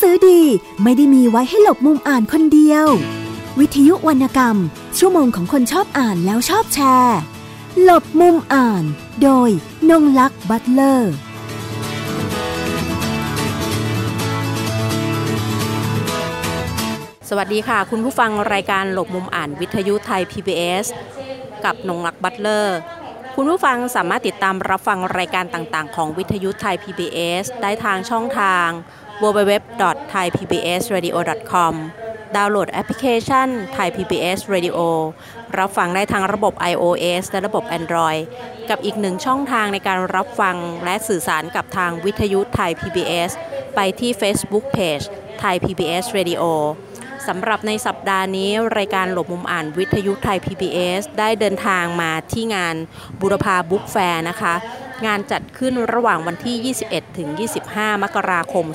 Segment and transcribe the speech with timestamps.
[0.00, 0.40] สือดี
[0.82, 2.86] ไม่ได้มีไว้ให้หลบมุมอ่านคนเดียว
[3.58, 4.56] วิทยุวรรณกรรม
[4.98, 7.18] ชั่วโมงของคนชอบอ่านแล้วชอบแชร์
[7.82, 8.84] หลบมุมอ่าน
[9.22, 9.50] โดย
[9.90, 11.12] นงลักษ์บัตเลอร์
[17.28, 20.86] สวัสดีค่ะ คุณผู้ฟังรายการหลบมุมอ่านวิทยุไทย PBS
[21.64, 22.78] กับนงลักษ์บัตเลอร์
[23.34, 28.68] คุณผู้ฟังสามารถติดตามรับฟังรายการต่างๆ ของวิทยุไทย PBS ได้ทางช่องทาง
[29.22, 31.74] www.thaipbsradio.com
[32.36, 34.78] ดาวน์โหลดแอปพลิเคชัน Thai PBS Radio
[35.58, 38.22] รับฟังได้ทางระบบ iOS และระบบ Android
[38.70, 43.30] กับอีกหนึ่งช่องทางในการรับฟังและสื่อสารกับทางวิทยุไทย PBS
[43.74, 45.04] ไปที่ Facebook Page
[45.42, 46.42] Thai PBS Radio
[47.26, 52.76] สำหรับในสัปดาห์นี้ รายการหลบมุมอ่านวิทยุไทย PBS ได้เดินทางมาที่งาน
[53.20, 54.54] บุรพาบุ๊กแฟร์นะคะ
[55.06, 57.28] งานจัดขึ้นระหว่างวันที่ 21 ถึง
[57.66, 58.66] 25 มกราคม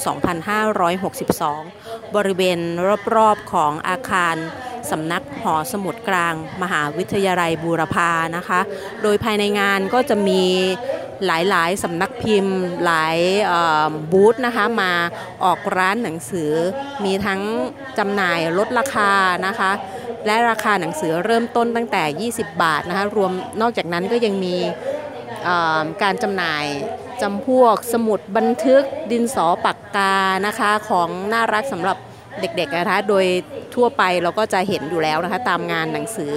[1.18, 2.60] 2562 บริเวณ
[3.16, 4.36] รอบๆของอาคาร
[4.92, 8.60] สำนักหอสมุดกลาง มหาวิทยาลัยบูรพานะคะ
[9.02, 10.42] โดยภายในงานก็จะมี
[11.26, 13.18] หลายๆสำนักพิมพ์หลาย
[14.12, 14.92] บูธนะคะมา
[15.44, 16.52] ออกร้านหนังสือ
[17.04, 17.42] มีทั้ง
[17.98, 19.12] จำหน่ายลดราคา
[19.48, 19.72] นะคะ
[20.26, 24.56] และราคาหนังสือเริ่มต้นตั้งแต่ 20 บาทนะคะรวมนอกจากนั้นก็ยังมี
[26.04, 26.66] การจำหน่าย
[27.22, 30.16] จำพวกสมุดบันทึกดินสอปากกา
[30.48, 31.98] นะคะของน่ารักสำหรับ
[32.40, 33.26] เด็กๆนะคะโดย
[33.76, 36.34] ทั่วไปเราก็จะเห็นอยู่แล้วนะคะตามงานหนังสือ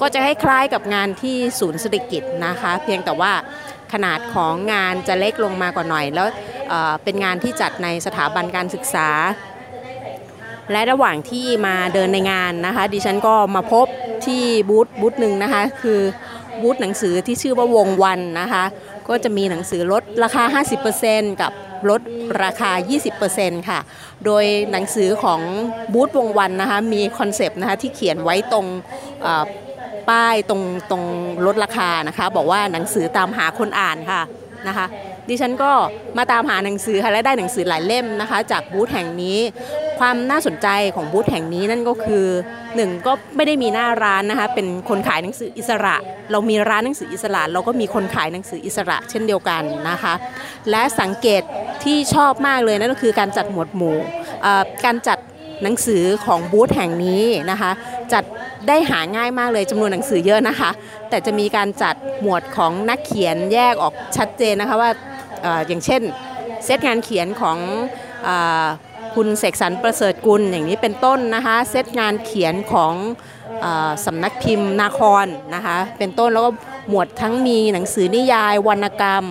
[0.00, 3.32] ก็จะคล้ายๆกับงานที่ศูนย์เศรษฐกิจนะคะ เพียงแต่ว่า
[3.92, 6.28] ขนาดของงานจะเล็กลงมากว่าหน่อย แล้ว
[7.04, 9.08] เป็นงานที่จัดในสถาบันการศึกษา
[10.72, 13.86] และระหว่างที่มาเดินในงานนะคะ ดิฉันก็มาพบ
[14.26, 16.00] ที่บูธบูธหนึ่งนะคะ คือ
[16.62, 18.64] บูธหนังสือที่ชื่อว่าวงวันนะคะ
[19.08, 20.62] ก็จะมีหนังสือลดราคา
[20.94, 21.52] 50%กับ
[21.90, 22.00] ลด
[22.42, 22.70] ราคา
[23.20, 23.80] 20%ค่ะ
[24.24, 25.40] โดยหนังสือของ
[25.92, 28.66] บูธวงวันนะคะ มี concept นะคะที่เขียนไว้ตรง
[30.10, 31.04] ป้ายตรงตรง
[31.46, 34.22] ลดราคานะคะ บอกว่าหนังสือตามหาคนอ่านค่ะ
[34.68, 34.86] นะคะ
[35.28, 35.72] ดิฉันก็
[36.18, 39.38] มาตามหาหนังสือค่ะและได้หนังสือหลายเล่มนะคะ จากบูธแห่งนี้
[39.98, 42.26] ความน่าสนใจของบูธแห่งนี้นั่นก็คือ
[42.76, 45.96] หนึ่งก็ไม่ได้มีหน้าร้านนะคะเป็นคนขายหนังสืออิสระ
[46.30, 50.14] เรามีร้านหนังสืออิสระ เราก็มีคนขายหนังสืออิสระ เช่นเดียวกันนะคะ
[50.70, 51.42] และสังเกต
[51.84, 53.96] ที่ชอบมากเลยนั่นก็คือการจัดหมวดหมู่
[54.86, 55.18] การจัด
[55.62, 57.70] หนังสือของบูธแห่งนี้นะคะ
[58.12, 58.24] จัด
[58.68, 60.70] ได้หาง่ายมากเลยจำนวนหนังสือเยอะนะคะ
[61.08, 64.90] แต่จะมีการจัดหมวดของนักเขียนแยกออกชัดเจนนะคะว่า
[65.68, 66.02] อย่างเช่น
[66.64, 67.58] เซตงานเขียนของ
[68.28, 68.30] อ
[69.14, 72.94] คุณเสกสรรประเสริฐกุลอย่างนี้เป็นต้นนะคะเซตงานเขียนของ
[73.64, 73.66] อ
[74.06, 76.50] สำนักพิมพ์นาครนะคะเป็นต้นแล้วก็
[76.88, 79.24] หมวดทั้งมีหนังสือนิยายวรรณกรรม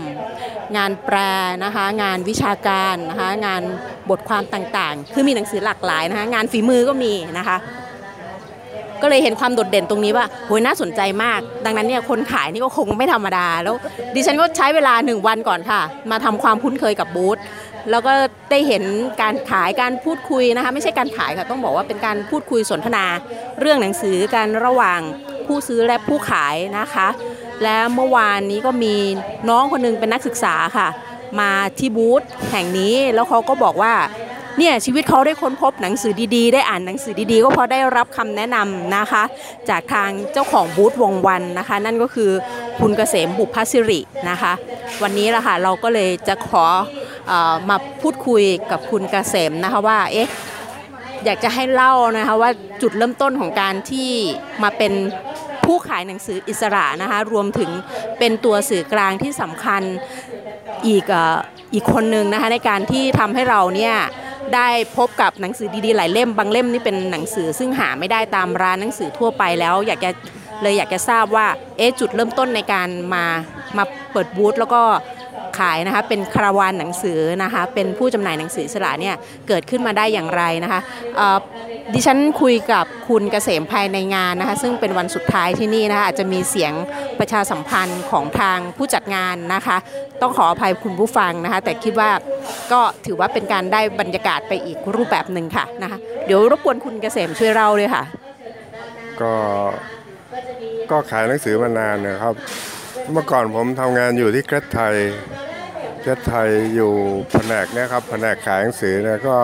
[0.77, 1.17] งานแปล
[1.63, 3.61] นะคะงานวิชาการนะคะงาน
[4.09, 7.57] บทความต่างๆ คือมีหนังสือหลากหลายนะคะงานฝีมือก็มีนะคะ
[9.01, 13.75] ก็เลยเห็นความโดดเด่นตรงนี้ว่าโหยน่าสนใจมาก ดังนั้นเนี่ยคนขายนี่ก็คงไม่ธรรมดาแล้ว
[14.15, 17.37] ดิฉันก็ใช้เวลาหนึ่งวันก่อนค่ะ มาทำความคุ้นเคยกับบูธ
[17.91, 18.13] แล้วก็
[18.51, 18.83] ได้เห็น
[19.21, 23.05] การขายการพูดคุยนะคะไม่ใช่การขายค่ะต้องบอกว่าเป็นการพูดคุยสนทนา
[23.59, 24.99] เรื่องหนังสือกันระหว่าง
[25.45, 27.07] ผู้ซื้อและผู้ขายนะคะ
[27.63, 28.95] และเมื่อวานนี้ก็มี
[29.49, 30.87] น้องคนนึงเป็นนักศึกษาค่ะ
[31.39, 33.93] มาที่บูธแห่งนี้แล้วเขาก็บอกว่า
[34.57, 39.23] เนี่ยชีวิตเขาได้ค้นพบหนังสือดีๆ ได้อ่านหนังสือดีๆ ก็เพราะได้รับคำแนะนำนะคะ
[39.69, 42.31] จากทางเจ้าของบูธวงวันนะคะ นั่นก็คือ
[42.79, 43.99] คุณเกษมบุพสิริ
[44.29, 44.53] นะคะ
[45.03, 46.65] วันนี้ละค่ะเราก็เลยจะขอ
[47.29, 47.33] อ
[47.69, 50.29] มาพูดคุยกับคุณเกษมนะคะว่าเอ๊ะ
[51.25, 52.49] อยากจะให้เล่านะคะว่า
[52.81, 54.11] จุดเริ่มต้นของการที่
[54.63, 54.93] มาเป็น
[55.65, 57.69] ผู้ขายหนังสืออิสระนะคะรวมถึง
[58.19, 59.81] เป็นตัวสื่อกลางที่สำคัญ
[60.87, 61.05] อีก
[61.73, 63.95] อีกคนหนึ่งนะคะในการที่ทำให้เราเนี่ย
[64.53, 70.09] ได้พบกับหนังสือดีๆหลายเล่มบางเล่มนี่เป็นหนังสือ ซึ่งหาไม่ได้ตามร้านหนังสือทั่วไปแล้ว อยากจะ
[70.61, 71.47] เลยอยากจะทราบว่า
[71.77, 73.25] เอ๊จุดเริ่มต้นในการมา
[73.77, 74.81] มาเปิดบูธแล้วก็
[75.57, 79.15] ขายนะคะเป็นคาราวานหนังสือนะคะเป็นผู้จำหน่ายหนังสือสระเนี่ย
[79.47, 80.79] เกิดขึ้นมาได้อย่างไรนะคะ
[81.93, 86.73] ดิฉันคุยกับคุณเกษมภายในงานนะคะซึ่งเป็นวันสุดท้ายที่นี่นะคะอาจจะมีเสียง
[87.19, 89.77] ประชาสัมพันธ์ของทางผู้จัดงานนะคะ
[90.21, 92.09] ต้องขออภัยคุณผู้ฟังนะคะแต่คิดว่า
[92.71, 98.03] ก็ถือว่าเป็นการได้บรรยากาศไปอีกรูปแบบหนึ่งค่ะนะคะเดี๋ยวรบกวนคุณเกษมช่วยเล่าเลยค่ะ
[99.21, 99.33] ก็
[100.91, 102.35] ก็ขายหนังสือมานานนะครับ
[103.11, 104.95] เมื่อก่อนผมทำงานอยู่ที่เกรดไทย
[106.05, 106.91] เกรดไทยอยู่
[107.31, 109.37] แผนกเนี่ยครับแผนกขายหนังสือเนี่ยก็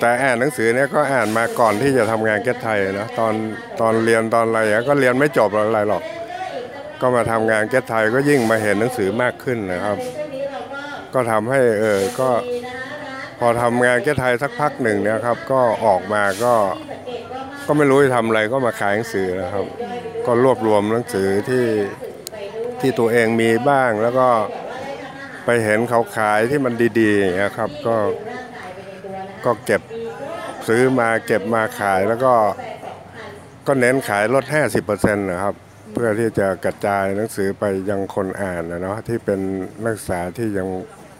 [0.00, 3.34] แต่อ่านหนังสือเนี่ยก็อ่านมาก่อนที่จะทำงานเกตไทยนะตอน
[3.80, 4.58] ตอนเรียนตอนอะไร
[4.88, 6.02] ก็เรียนไม่จบอะไรหรอก
[7.00, 9.98] ก็มาทำงานเกตไทยก็ยิ่งมาเห็นหนังสือมากขึ้นนะครับ
[11.14, 12.30] ก็ทำให้เออก็
[13.38, 16.54] พอทำงานแก้ไทยสักพักหนึ่งเนี่ยครับ ก็ออกมาก็
[17.66, 19.64] ก็ไม่รู้จะทำอะไรก็มาขายหนังสือนะครับ
[20.26, 21.66] ก็รวบรวมหนังสือที่
[22.80, 24.28] ที่ตัวเองมีบ้างแล้วก็
[25.50, 27.96] ไปเห็นเขาขายที่มันดีๆอย่างเงี้ยครับก็
[29.44, 29.82] ก็เก็บ
[30.68, 32.34] ซื้อมาเก็บมาขายแล้วก็
[33.66, 34.44] ก็เน้นขายลด
[34.84, 35.54] 50%นะครับ
[35.92, 39.40] เพื่อที่จะกระจายหนังสือไปยังคนอ่านนะเนาะที่เป็น
[39.84, 40.66] นักศึกษาที่ยัง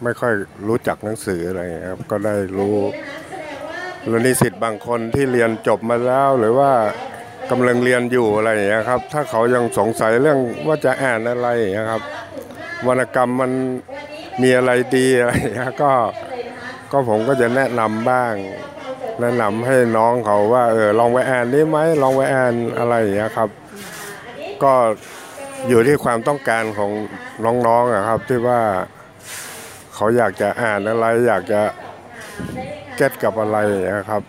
[0.03, 0.33] ไม่ค่อย
[0.67, 2.77] รู้จักหนังสืออะไรอย่างนี้ครับก็ได้รู้
[4.07, 6.71] แล้วนิสิตบางคนที่เรียนจบมาแล้วหรือว่า
[7.51, 12.03] กำลังเรียนอยู่อะไรอย่างเงี้ครับ ถ้าเขายังสงสัยเรื่องว่าจะอ่านอะไรอย่างเงี้ยครับ
[12.87, 13.51] วรรณกรรมมัน
[14.41, 15.33] มีอะไรดีอะไร
[15.83, 15.91] ก็
[16.91, 18.33] ก็ผมก็จะแนะนำบ้าง
[19.21, 23.49] แนะนำให้น้องเขาว่าเออลองไปอ่านได้ไหมลองไปอ่านอะไรอย่างเงี้ครับ
[24.63, 24.73] ก็
[25.67, 26.91] อยู่ที่ความต้องการของ
[27.67, 28.61] น้องๆอะครับที่ว่า
[29.95, 31.61] เขาอยากจะอ่านอะไร อยากจะ
[32.95, 34.23] เก็ตกับอะไรอย่างนี้ครับ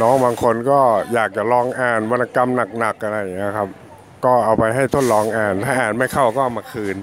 [0.00, 0.80] น้องบางคนก็
[1.14, 3.68] อยากจะลองอ่านวรรณกรรมหนักๆอะไรอย่างเงี้ครับ
[4.24, 6.96] ก็เอาไปให้ทดลองอ่านถ้าอ่านไม่เข้าก็เอามาคืน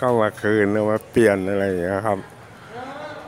[0.00, 2.18] ก็มาคืนเอามาเปลี่ยนอะไรอย่างเงี้ยครับ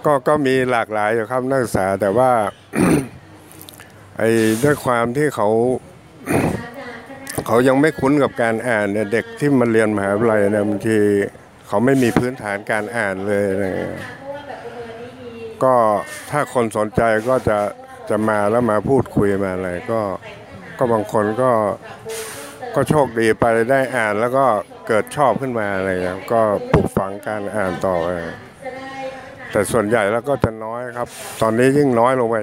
[0.04, 2.30] ก็ก็มีหลากหลายอยู่ครับนักศึกษาแต่ว่า
[4.18, 4.28] ไอ้
[4.64, 5.48] ด้วยความที่เขา
[7.46, 10.98] เขายังไม่คุ้นกับการอ่านเนี่ยเด็กที่มาเรียนมหาวิทยาลัยเนี่ยบางที
[11.66, 14.00] เขาไม่มีพื้นฐานการอ่านเลยอะไรเงี้ย
[15.64, 15.74] ก็
[16.30, 17.58] ถ้าคนสนใจก็จะ
[18.10, 20.00] จะมาแล้วมาพูดคุยมาอะไรก็
[20.78, 21.50] ก็บางคนก็
[22.74, 24.44] ก็โชคดีไปได้อ่านแล้วก็
[24.86, 26.40] เกิดชอบขึ้นมาอะไรเงี้ยก็
[26.72, 28.08] ปลูกฝังการอ่านต่อไป
[29.52, 31.08] แต่ส่วนใหญ่แล้วก็จะน้อยครับ
[31.42, 32.36] ตอนนี้ยิ่งน้อยลงไป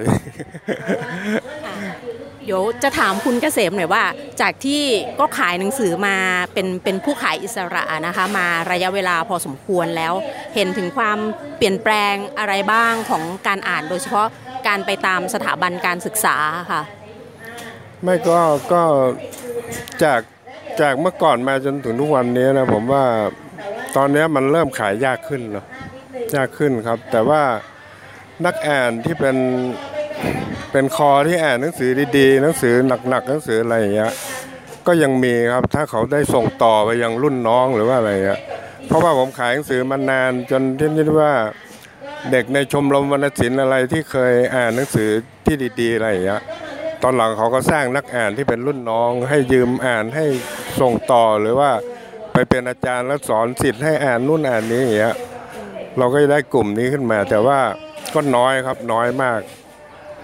[2.44, 4.04] เดี๋ยวจะถามคุณเกษมหน่อยว่า
[4.40, 4.82] จากที่
[5.20, 6.16] ก็ขายหนังสือมา
[6.52, 10.14] เป็นเป็นผู้ขายอิสระนะคะ มาระยะเวลาพอสมควรแล้ว
[10.54, 11.18] เห็นถึงความ
[11.56, 14.28] เปลี่ยนแปลงอะไรบ้างของการอ่านโดยเฉพาะ
[14.68, 16.36] การไปตามสถาบันการศึกษา
[16.70, 16.82] ค่ะ
[18.02, 18.40] ไม่ก็
[18.72, 18.82] ก็
[20.04, 20.20] จาก
[20.80, 23.04] จากเมื่อก่อนมาจนถึงทุกวันนี้นะผมว่า
[23.96, 25.66] ตอนนี้มันเริ่มขายยากขึ้นเนาะ
[26.36, 27.42] ยากขึ้นครับ แต่ว่า
[28.44, 29.36] นักอ่านที่เป็น
[30.72, 32.74] เป็นคอที่อ่านหนังสือดีๆ หนังสือ
[33.08, 34.12] หนักๆหนังสืออะไรอย่างเงี้ย
[34.86, 38.40] ก็ยังมีครับถ้าเขาได้ส่งต่อไปยังรุ่นน้องหรือว่าอะไรเงี้ย
[38.86, 41.32] เพราะว่าผมขายหนังสือมานานจนที่นี่ว่า
[42.30, 45.08] เด็กในชมรมวรรณศิลป์อะไรที่เคยอ่านหนังสือ
[45.46, 46.42] ที่ดีๆอะไรอย่างเงี้ย
[47.02, 50.24] ตอนหลังเขาก็สร้างนักอ่านที่เป็นรุ่นน้อง ให้ยืมอ่านให้
[50.80, 51.70] ส่งต่อหรือว่า
[52.32, 55.16] ไปเป็นอาจารย์แล้วสอนสิทธิ์ให้อ่านนู่นอ่านนี้อย่างเงี้ย
[55.98, 57.58] เราก็ได้กลุ่มนี้ขึ้นมา แต่ว่า
[58.14, 59.40] ก็น้อยครับน้อยมาก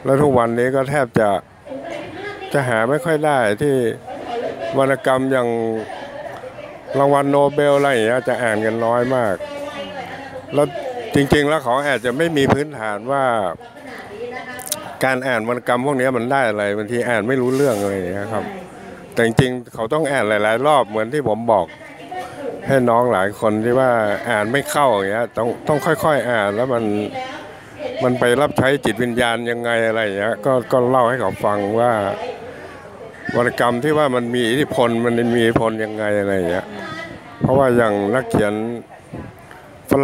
[0.05, 1.29] แล้วทุกวันนี้ก็แทบจะ
[2.53, 3.75] จะหาไม่ค่อยได้ที่
[4.79, 5.49] วรรณกรรมอย่าง
[6.99, 9.35] รางวัลโนเบลอะไรอย่างเงี้ยจะอ่านกันน้อยมาก
[10.55, 10.67] แล้ว
[11.15, 13.25] จริง ๆ แล้วเขาอาจจะไม่มีพื้นฐานว่า
[15.05, 18.45] การอ่านวรรณกรรมพวกนี้มันได้อะไรบางทีอ่านไม่รู้เรื่องอะไรอย่างเงี้ยครับ
[19.13, 21.67] แต่จริงๆเขาต้องอ่านหลาย ๆ รอบเหมือนที่ผมบอก
[22.67, 23.91] ให้น้องหลายคนที่ว่า
[24.31, 26.85] อ่านไม่เข้าอย่างเงี้ยต้องต้องค่อย ๆ อ่านแล้วมัน
[28.03, 31.93] มันไปรับใช้จิตวิญญาณยังไงอะไรอย่างเงี้ยก็ก็เล่าให้เขาฟังว่า
[33.37, 36.67] วรรณกรรมที่ว่ามันมีอิทธิพลมันมีอิทธิพลยังไงอะไรอย่างเงี้ย
[37.41, 38.55] เพราะว่าอย่างนักเขียน
[38.96, 38.96] ฝ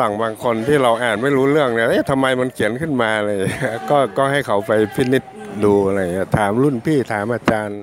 [0.00, 3.38] รั่งบางคนที่เราอ่านไม่รู้เรื่องเนี่ยเอ๊ะทำไมมันเขียนขึ้นมาเลย
[3.90, 5.24] ก็ก็ให้เขาไปพินิจ
[5.64, 7.80] ดูอะไรเงี้ยถามรุ่นพี่ถามอาจารย์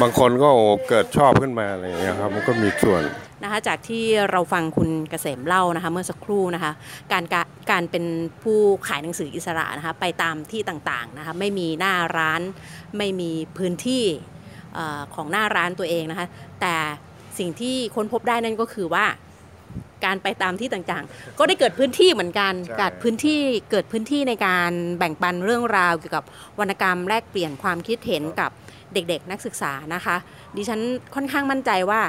[0.00, 3.02] บางคนก็โอ้เกิดชอบขึ้นมาอะไรอย่างเงี้ยครับมันก็มีส่วน
[3.42, 6.72] นะคะจากที่เราฟังคุณเกษมเล่านะคะเมื่อสักครู่นะคะ
[7.12, 7.24] การ
[7.70, 8.04] การเป็น
[8.42, 12.42] ผู้ขายหนังสืออิสระนะคะไปตามที่ต่างๆนะคะไม่มีหน้าร้าน
[12.98, 14.04] ไม่มีพื้นที่
[15.14, 16.26] ของหน้าร้านตัวเองนะคะ
[16.60, 16.74] แต่
[17.38, 19.04] สิ่งที่ค้นพบได้นั่นก็คือว่า
[20.04, 23.40] การไปตามที่ต่างๆ ก็ได้เกิดพื้นที่เหมือนกันใช่เกิดพื้นที่
[23.70, 26.24] เกิดพื้นที่ในการแบ่งปันเรื่องราวเกี่ยวกับ
[26.58, 28.50] วรรณกรรมแลกเปลี่ยนความคิดเห็นกับ
[28.94, 30.16] เด็กๆ นักศึกษานะคะ
[30.56, 30.80] ดิฉัน
[31.14, 32.00] ค่อนข้างมั่นใจว่า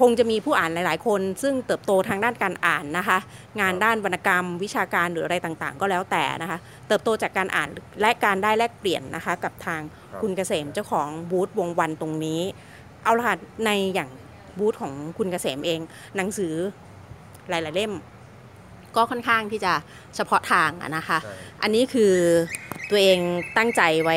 [0.00, 3.18] คงจะมีผู้อ่านหลาย ๆ คน ซึ่งเติบโตทางด้านการอ่านนะคะ
[3.60, 7.68] งานด้านวรรณกรรม วิชาการหรืออะไรต่างๆ ก็แล้วแต่นะคะ เติบโตจากการอ่าน
[8.00, 9.80] และการได้แลกเปลี่ยนนะคะ กับทาง
[10.12, 12.40] ครับคุณเกษมเจ้าของบูธวงวันตรงนี้
[13.04, 14.10] เอาละค่ะในอย่าง
[14.58, 15.80] บูธของคุณเกษมเอง
[16.16, 16.54] หนังสือ
[17.50, 17.92] หลาย ๆ เล่ม
[18.96, 19.72] ก็ค่อนข้างที่จะ
[20.16, 21.18] เฉพาะทางอะนะคะ
[21.62, 22.14] อันนี้คือ
[22.90, 23.18] ตัวเอง
[23.56, 24.16] ตั้งใจไว้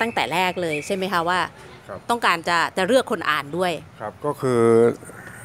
[0.00, 1.40] ตั้งแต่แรกเลยใช่ไหมคะว่า
[1.88, 4.60] ครับต้องการจะจะเลือกคนอ่านด้วย ครับก็คือ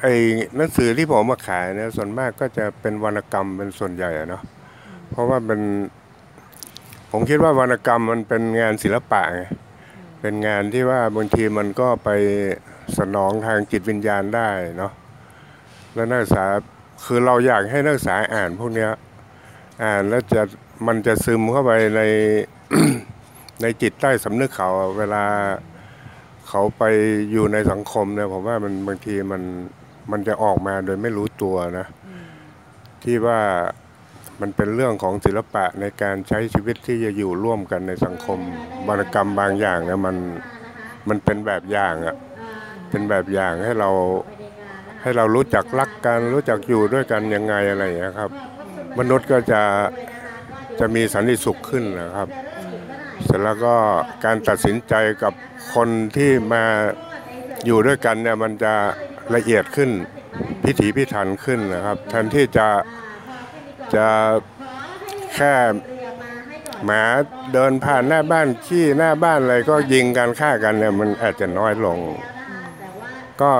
[0.02, 0.14] ไอ้
[0.56, 4.42] หนังสือที่ผมมาขายเนี่ยส่วนมากก็จะเป็นวรรณกรรมเป็นส่วนใหญ่อะเนาะ
[5.10, 5.60] เพราะว่าเป็น
[7.10, 9.42] ผมคิดว่าวรรณกรรมมันเป็นงานศิลปะไง
[10.20, 12.10] เป็นงานที่ว่าบางทีมันก็ไป
[12.98, 14.92] สนองทางจิตวิญญาณได้เนาะ
[15.94, 16.44] แล้วนักศึกษา
[17.04, 18.90] คือเราอยากให้นักศึกษาอ่านพวกเนี้ย
[19.82, 20.42] อ่านแล้วจะ
[20.86, 22.02] มันจะซึมเข้าไปใน
[23.62, 25.24] ในจิตใต้สำนึกเขาเวลา
[26.48, 26.82] เขาไป
[27.32, 29.42] อยู่ในสังคมเนี่ยผมว่ามันบางทีมัน
[30.12, 31.86] มันจะออกมาโดยไม่รู้ตัวนะ
[33.02, 33.40] ที่ว่า
[34.40, 38.38] มันเป็นเรื่องของศิลปะในการใช้ชีวิตที่จะอยู่ร่วมกันในสังคม
[38.88, 40.16] วรรณกรรมบางอย่างเนี่ยมัน
[41.08, 42.16] มันเป็นแบบอย่างอะ
[42.90, 43.90] เป็นแบบอย่างให้เรา
[45.04, 48.30] ให้เรารู้จักรักกันรู้จักอยู่ด้วยกันยังไงอะไรอย่างเงี้ยครับ
[48.98, 49.62] มนุษย์ก็จะ
[50.80, 52.28] จะมีสันติสุขขึ้นนะครับ
[53.24, 53.74] เสร็จแล้วก็
[54.24, 55.32] การตัดสินใจกับ
[55.74, 56.64] คนที่มา
[57.66, 58.74] อยู่ด้วยกันเนี่ยมันจะ
[59.34, 59.90] ละเอียดขึ้น
[60.64, 62.68] พิถีพิถันขึ้นนะครับแทนที่จะ
[63.94, 64.06] จะ
[65.34, 65.54] แค่
[66.84, 67.02] หมา
[67.52, 71.98] เดินผ่านหน้าบ้านขี้หน้าบ้านอะไรก็ยิงกันฆ่ากันเนี่ยมันอาจจะน้อยลง
[73.42, 73.50] ก็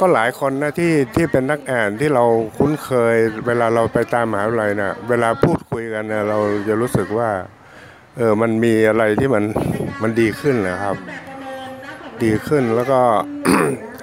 [0.00, 2.24] ก็หลายคนนะที่ที่เป็นนักอ่านที่เรา
[2.58, 3.16] คุ้นเคย
[3.46, 6.38] เวลาเราไปตามมหาวิทยาลัยนะเวลาพูดคุยกันเนี่ยเรา
[6.68, 7.30] จะรู้สึกว่า
[8.16, 9.44] เออมันมีอะไรที่มัน
[10.02, 10.96] มันดีขึ้นนะครับ
[12.24, 13.00] ดีขึ้นแล้วก็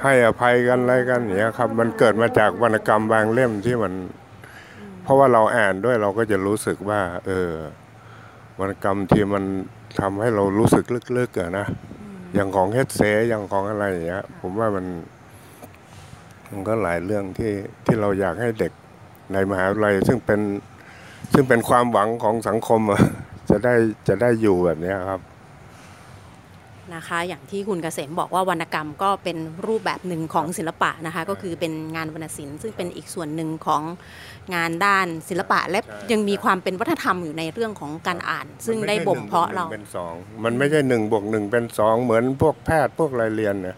[0.03, 3.93] ให้อภัยกันอะไรกันอย่างเนี้ยครับ มันเกิดมาจากวรรณกรรมบางเล่มที่มัน
[5.03, 7.51] เพราะว่าเราอ่านด้วยเราก็จะรู้สึกว่า เออ
[8.59, 9.43] วรรณกรรมที่มัน
[9.99, 10.85] ทำให้เรารู้สึก
[11.17, 11.65] ลึกๆอะนะ
[12.33, 14.85] อย่างของเฮดเซอย่างของอะไรอย่างเงี้ย ผมว่ามัน
[16.51, 17.53] มันก็หลายเรื่องที่
[17.85, 18.71] ที่เราอยากให้เด็ก
[19.33, 20.39] ในมหาวิทยาลัยซึ่งเป็น
[21.33, 23.01] ซึ่งเป็นความหวังของสังคมอะ
[23.49, 23.73] จะได้
[24.07, 25.21] จะได้อยู่แบบเนี้ยครับ
[26.95, 29.37] นะคะอย่างที่คุณเกษมบอกว่าวรรณกรรมก็เป็น
[29.67, 33.81] รูปแบบหนึ่งของศิลปะนะคะก็คือเป็นงานวรรณศิลป์ซึ่งเป็นอีกส่วนหนึ่งของ
[34.55, 39.65] งานด้านศิลปะและใช่ยังมีความเป็นวัฒนธรรมอยู่ในเรื่องของการอ่าน ซึ่งได้บ่มเพาะเรา
[40.43, 43.77] มันไม่ใช่หนึ่งบวกหนึ่งเป็นสองมันไม่ใช่หนึ่งบวกหนึ่งเป็นสองเหมือนพวกแพทย์พวกอะไรเรียนเนี่ย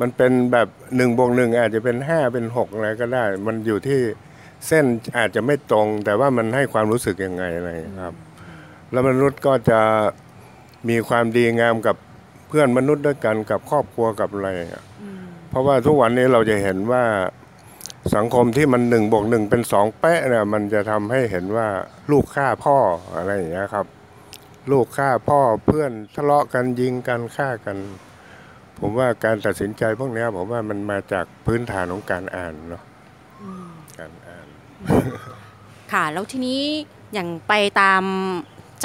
[0.00, 4.00] มันเป็นแบบหนึ่งบวกหนึ่งอาจจะเป็นห้าเป็นหกอะไรก็ได้ มันอยู่ที่
[4.66, 4.84] เส้น
[5.18, 7.70] อาจจะไม่ตรง แต่ว่ามันให้ความรู้สึกยังไงอะไร
[8.02, 8.14] ครับ
[8.92, 9.80] แล้วมนุษย์ก็จะ
[10.88, 11.96] มีความดีงามกับ
[12.48, 14.86] เพื่อนมนุษย์ด้วยกันกับครอบครัวกับอะไรอย่างเงี้ย
[15.48, 17.04] เพราะว่าทุกวันนี้เราจะเห็นว่า
[18.14, 21.68] สังคมที่มันหนึ่งบวกหนึ่งเป็นสองเป๊ะเนี่ยมันจะทำให้เห็นว่า
[22.10, 22.76] ลูกฆ่าพ่อ
[23.16, 23.86] อะไรอย่างเงี้ยครับ
[24.70, 27.76] ลูกฆ่าพ่อเพื่อนทะเลาะกันยิงกันฆ่ากัน
[28.80, 32.82] ผมว่าการตัดสินใจพวกเนี้ยผมว่ามันมาจากพื้นฐานของการอ่านเนาะ
[33.98, 34.46] การอ่าน
[35.92, 36.60] ค่ะ แล้วทีนี้
[37.14, 38.02] อย่างไปตาม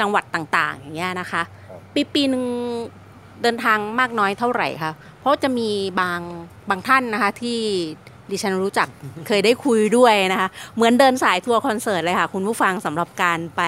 [0.00, 2.44] จังหวัดต่าง ๆ อย่างเงี้ยนะคะครับปีปีหนึ่ง
[3.42, 5.70] เดินทางมากน้อยเท่าไหร่คะเพราะจะมี
[6.00, 6.20] บาง
[6.70, 7.60] บางท่านนะคะที่
[8.30, 8.88] ดิฉันรู้จัก
[9.26, 13.62] เคยได้คุยด้วยนะคะ เหมือนเดินสายทัวร์คอนเสิร์ตเลยค่ะ คุณผู้ฟังสำหรับการไป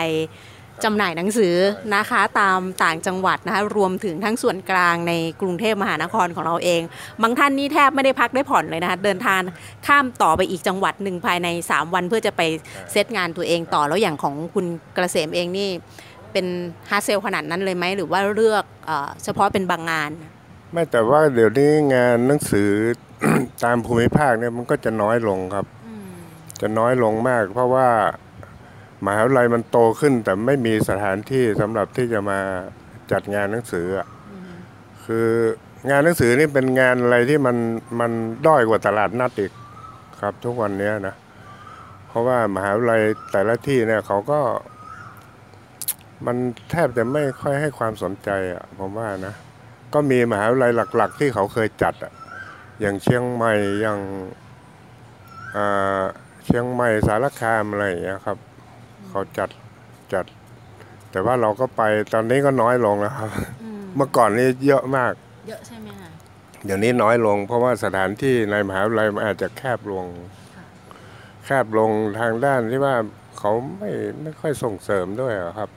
[0.85, 1.54] จำหน่ายหนังสือ
[1.95, 6.83] นะคะตามต่างจังหวัดนะคะรวมถึงทั้งส่วนกลางในกรุงเทพมหานครของเราเอง
[7.23, 9.40] บางท่านนี่แทบไม่ได้พักได้ผ่อนเลยนะคะเดินทาง
[9.87, 12.42] ข้ามต่อไปอีกจังหวัดหนึ่งภายใน 3 วันเพื่อจะไป
[12.92, 14.66] เซตงานตัวเองต่อแล้วอย่างของคุณ
[14.97, 15.68] กระเสมเองนี่
[16.33, 16.47] เป็น
[16.90, 20.11] ฮาร์ดเซลขนาดนั้นเลยไหมหรือว่าเลือกเออเฉพาะเป็นบางงาน
[20.73, 22.71] ไม่แต่ว่าเดี๋ยวนี้งานหนังสือ
[23.64, 25.66] ตามภูมิภาคเนี่ยมันก็จะน้อยลงครับ
[26.61, 27.88] จะน้อยลงมากเพราะว่า
[29.04, 32.38] มหาวิทยาลัยมันโตขึ้น แต่ไม่มีสถานที่สำหรับที่จะมา
[33.12, 34.06] จัดงานหนังสืออะ
[35.04, 35.28] คือ
[35.90, 37.56] งานหนังสือนี่เป็นงานอะไรที่มัน
[38.00, 38.12] มัน
[38.46, 39.52] ด้อยกว่าตลาดนัดอีก
[40.20, 41.14] ครับ ทุกวันเนี้ยนะ
[42.08, 43.00] เพราะว่ามหาวิทยาลัย
[43.32, 44.40] แต่ละที่เนี่ยเขาก็
[46.26, 46.36] มัน
[46.70, 49.34] แทบจะไม่ค่อยให้ความสนใจอะผมว่านะ
[49.94, 52.12] ก็มีมหาวิทยาลัยหลัก ๆ ที่เขาเคยจัดอะ
[52.80, 54.00] อย่างเชียงใหม่อย่าง
[55.56, 56.02] อ่า
[56.44, 58.38] เชียงใหม่สารคามอะไรอย่างเงี้ยครับ
[59.10, 59.50] เขาจัด
[60.12, 60.25] จัด
[61.10, 61.82] แต่ว่าเราก็ไป
[62.12, 63.30] ตอนนี้ก็น้อยลงแล้วครับ
[63.96, 65.12] เมื่อก่อนนี่เยอะมาก
[65.48, 66.08] เยอะใช่ไหมคะ
[66.64, 70.06] เดี๋ยวนี้น้อยลง เพราะว่าสถานที่ในมหาวิทยาลัยมันอาจจะแคบลง
[71.44, 72.94] แคบลงทางด้านที่ว่า
[73.38, 73.90] เขาไม่
[74.22, 75.70] ไม่ค่อยส่งเสริมด้วยอะครับ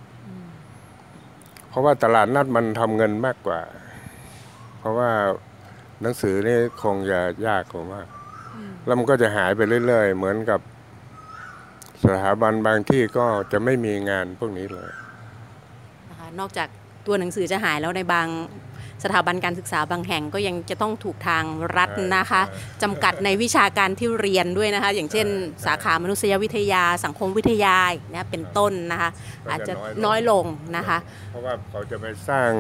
[1.69, 3.59] เพราะว่าตลาดนัดมันทำเงินมากกว่า
[4.79, 5.12] เพราะว่า
[6.01, 8.01] หนังสือนี่คงจะยากผมว่า
[8.86, 10.59] แล้วมันก็จะหายไปเรื่อย ๆ เหมือนกับ
[12.03, 14.89] สถาบันบางที่ก็จะไม่มีงานพวกนี้เลย
[16.10, 16.68] นะคะนอกจาก
[17.06, 18.27] ตัวหนังสือจะหายแล้วในบาง
[19.03, 21.44] สถาบันการศึกษาบางแห่งก็ยังจะต้องถูกทาง
[21.77, 22.41] รัฐนะคะ
[22.84, 25.27] จำกัดในวิชาการที่เรียนด้วยนะคะ อย่างเช่น
[25.65, 29.10] สาขามนุษยวิทยา สังคมวิทยาอย่างเนี่ยเป็นต้นนะคะ
[29.46, 30.46] ก็จะอาจจะน้น้ออยยลลงง
[30.77, 30.98] นะคะ
[31.32, 32.51] เพราะว่าเขาจะไปสร้าง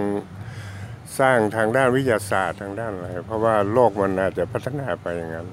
[1.19, 5.47] สร้างทางด้านวิทยาศาสตร์ทางด้านอะไรเพราะว่าโลกมันอาจจะพัฒนาไปอย่างนั้น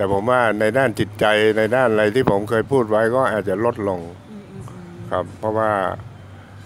[0.00, 1.24] แต่ผมว่าในด้านจิตใจ
[1.58, 4.00] ในด้านอะไรที่ผมเคยพูดไว้ก็อาจจะลดลง
[5.12, 5.70] ครับ เพราะว่า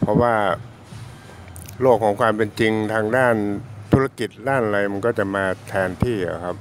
[0.00, 0.34] เพราะว่า
[1.82, 3.34] โลกของความเป็นจริงทางด้าน
[3.92, 6.56] ธุรกิจด้านอะไรมันก็จะมาแทนที่อะครับ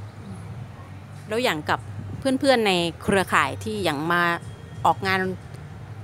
[1.27, 1.79] แล้วอย่างกับ
[2.19, 4.21] เพื่อนๆในเครือข่ายที่อย่างมา
[4.85, 5.19] ออกงาน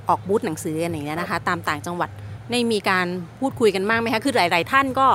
[0.09, 2.09] ออกบูธหนังสืออะไรอย่างเงี้ยนะคะ ตามต่างจังหวัด
[2.51, 3.07] ในมีการ
[3.39, 5.07] พูดคุยกันมากไหมคะคือหลาย ๆ ท่านก็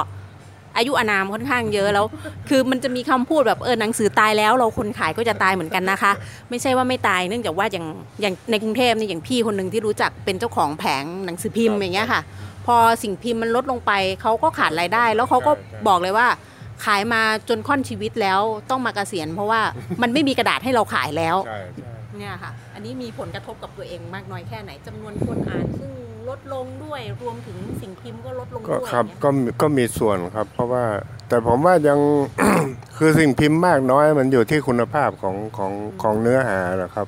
[0.76, 2.07] อายุอานามค่อนข้างเยอะแล้ว
[2.49, 6.12] คือมันจะมีคำพูดแบบเออหนังสือตายแล้ว เราคนขายก็จะตายเหมือนกันนะคะ
[6.50, 7.87] ไม่ใช่ว่าไม่ตายเนื่องจากว่าอย่าง
[8.21, 12.21] อย่างในกรุงเทพนี่อย่างพี่คนหนึ่งที่รู้จักเป็นเจ้าของแผงหนังสือพิมพ์อย่างเงี้ยค่ะ
[12.66, 16.26] พอสิ่งพิมพ์มันลดลงไปเขาก็ขาดรายได้ แล้วเขาก็ใช่ใช่บอกเลยว่า
[16.85, 18.40] ขายมาจนค่อนชีวิตแล้ว
[18.71, 19.61] ต้องมาเกษียณเพราะว่า
[20.02, 25.90] มันไม่มีกระดาษให้เราขายแล้วใช่ใช่เนี่ยค่ะ อันนี้มีผลกระทบกับตัวเองมากน้อยแค่ไหนจำนวนคนอ่านซึ่ง
[26.28, 30.85] ลดลงด้วยรวมถึงสิ่งพิมพ์ก็ลดลงก็ด้วยครับอย่างเงี้ยก็มีก็มีส่วนครับ เพราะว่า
[31.28, 31.99] แต่ผมว่ายัง
[32.97, 37.07] คือสิ่งพิมพ์มากน้อยมันอยู่ที่คุณภาพของของของเนื้อหานะครับ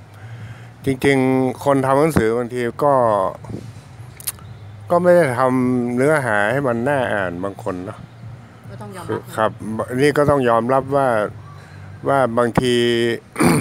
[0.85, 2.95] จริงๆ คนทำหนังสือบางทีก็
[4.91, 7.99] ก็ไม่ได้ทำเนื้อหาให้มันน่าอ่านบางคนเนาะ
[8.71, 9.51] ก็ต้องยอมคือรับครับ
[10.03, 11.09] นี่ก็ต้องยอมรับว่า
[12.09, 12.75] ว่าบางที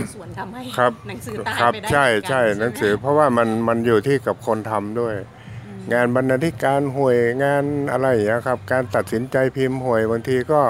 [0.01, 5.34] มีส่วนทำให้ครับหนังสือตายครับไปได้ใช่เหมือนกันใช่หนังสือไหมเพราะว่ามันมันอยู่ที่กับคนทำด้วยอืม
[5.93, 10.61] งานบรรณาธิการห่วยงานอะไรอย่างเงี้ยครับ การตัดสินใจพิมพ์ห่วยบางทีก็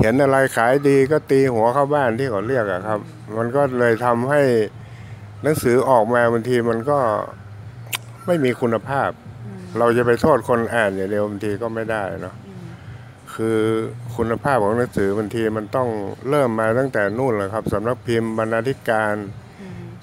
[0.00, 3.00] เห็นอะไรขายดีก็ตีหัวเข้าบ้านที่เขาเรียกอะครับ
[3.36, 4.42] มันก็เลยทำให้
[5.42, 6.98] หนังสือออกมาบางทีมันก็
[8.26, 9.10] ไม่มีคุณภาพ
[9.78, 12.34] เราจะไปโทษคนอ่านอย่างเดียวบางทีก็ไม่ได้เนาะ
[13.34, 13.58] คือ
[14.16, 15.88] คุณภาพของหนังสือบางทีมันต้อง
[16.28, 19.14] เริ่มมาตั้งแต่นู่นแหละครับสำนักพิมพ์บรรณาธิการ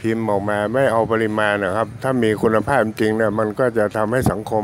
[0.05, 4.63] พิมพ์ออกมาไม่เอาปริมาณนะครับ ถ้ามีคุณภาพจริงเนี่ยมันก็จะทำให้สังคม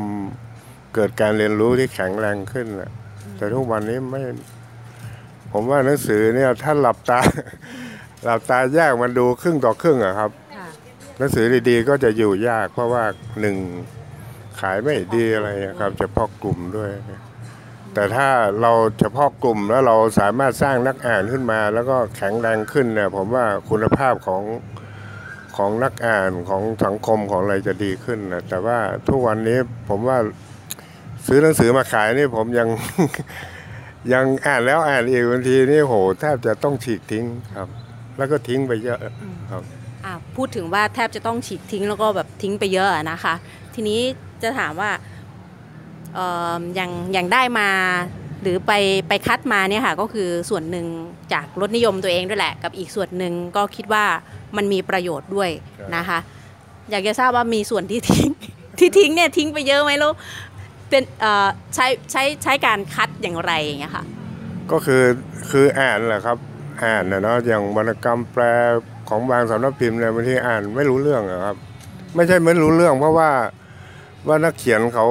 [0.95, 2.91] เกิดการเรียนรู้ที่แข็งแรงขึ้นนะ
[3.37, 4.21] แต่ทุกวันนี้ไม่
[5.51, 7.19] ผมว่าหนังสือเนี่ยถ้าหลับตา
[8.23, 10.67] หลับตาแยกมันดูครึ่งต่อครึ่งอะครับค่ะ
[11.17, 13.03] หนังสือดีๆ ก็จะอยู่ยาก เพราะว่า
[13.39, 13.55] หนึ่ง
[14.59, 16.89] ขายไม่ดีอะไรอะครับเฉพาะกลุ่มด้วย
[17.93, 18.27] แต่ถ้า
[18.61, 24.41] เราเฉพาะกลุ่มแล้วเราสามารถสร้างนักอ่านขึ้นมา แล้วก็แข็งแรงขึ้นเนี่ยผมว่าคุณภาพของ
[25.57, 28.77] ของนักอ่านของสังคมของอะไรจะดีขึ้นนะแต่ว่า
[29.07, 29.57] ทุกวันนี้
[29.89, 30.17] ผมว่า
[31.27, 32.67] ซื้อหนังสือมาขายนี่ผมยัง
[34.13, 37.25] ยังอ่านแล้วอ่านอีกบางทีนี่โหแทบจะต้องฉีกทิ้ง
[37.57, 37.69] ครับ
[38.17, 38.99] แล้วก็ทิ้งไปเยอะ
[39.51, 39.63] ครับ
[40.05, 43.33] อะพูดถึงว่าแทบจะต้องฉีกทิ้งแล้วก็แบบทิ้งไปเยอะอะนะคะ
[43.73, 43.99] ทีนี้
[44.43, 44.91] จะถามว่า
[46.13, 46.25] เอ่
[46.57, 47.69] ออย่างอย่างได้มา
[48.41, 48.71] หรือไป
[49.07, 50.85] ไปคัดมาเนี่ยค่ะก็คือส่วนหนึ่ง
[51.33, 54.05] จากรสนิยมตัวเองด้วยแหละ กับอีกส่วนหนึ่งก็คิดว่า
[54.57, 56.19] มันมีประโยชน์ด้วยครับนะคะ
[56.91, 58.29] อยากจะทราบว่ามีส่วนที่ทิ้ง
[58.79, 60.11] ที่ทิ้งเนี่ยทิ้งไปเยอะไหมแล้ว
[60.89, 64.05] เป็นเอ่อใช้ใช้ใช้การคัดอย่างไรอย่างเงี้ยค่ะ
[64.71, 65.03] ก็คือ
[65.49, 66.37] คืออ่านแหละครับ
[66.83, 68.43] อ่านนะเนาะอย่างวรรณกรรมแปล
[69.09, 71.55] ของบางสำนักพิมพ์เนี่ยบางทีอ่านไม่รู้เรื่องอะครับ
[72.15, 73.29] ไม่ใช่ไม่รู้เรื่องเพราะว่า
[74.27, 75.05] ว่านักเขียนเขา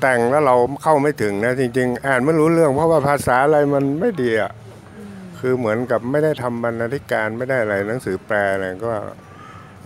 [0.00, 4.52] แต่งแล้วเราเข้าไม่ถึงนะจริง ๆ อ่านไม่รู้เรื่อง เพราะว่าภาษาอะไรมันไม่ดีอะ
[5.44, 8.92] คือเหมือนกับไม่ได้ทำบรรณาธิการไม่ได้อะไรหนังสือแปลอะไรก็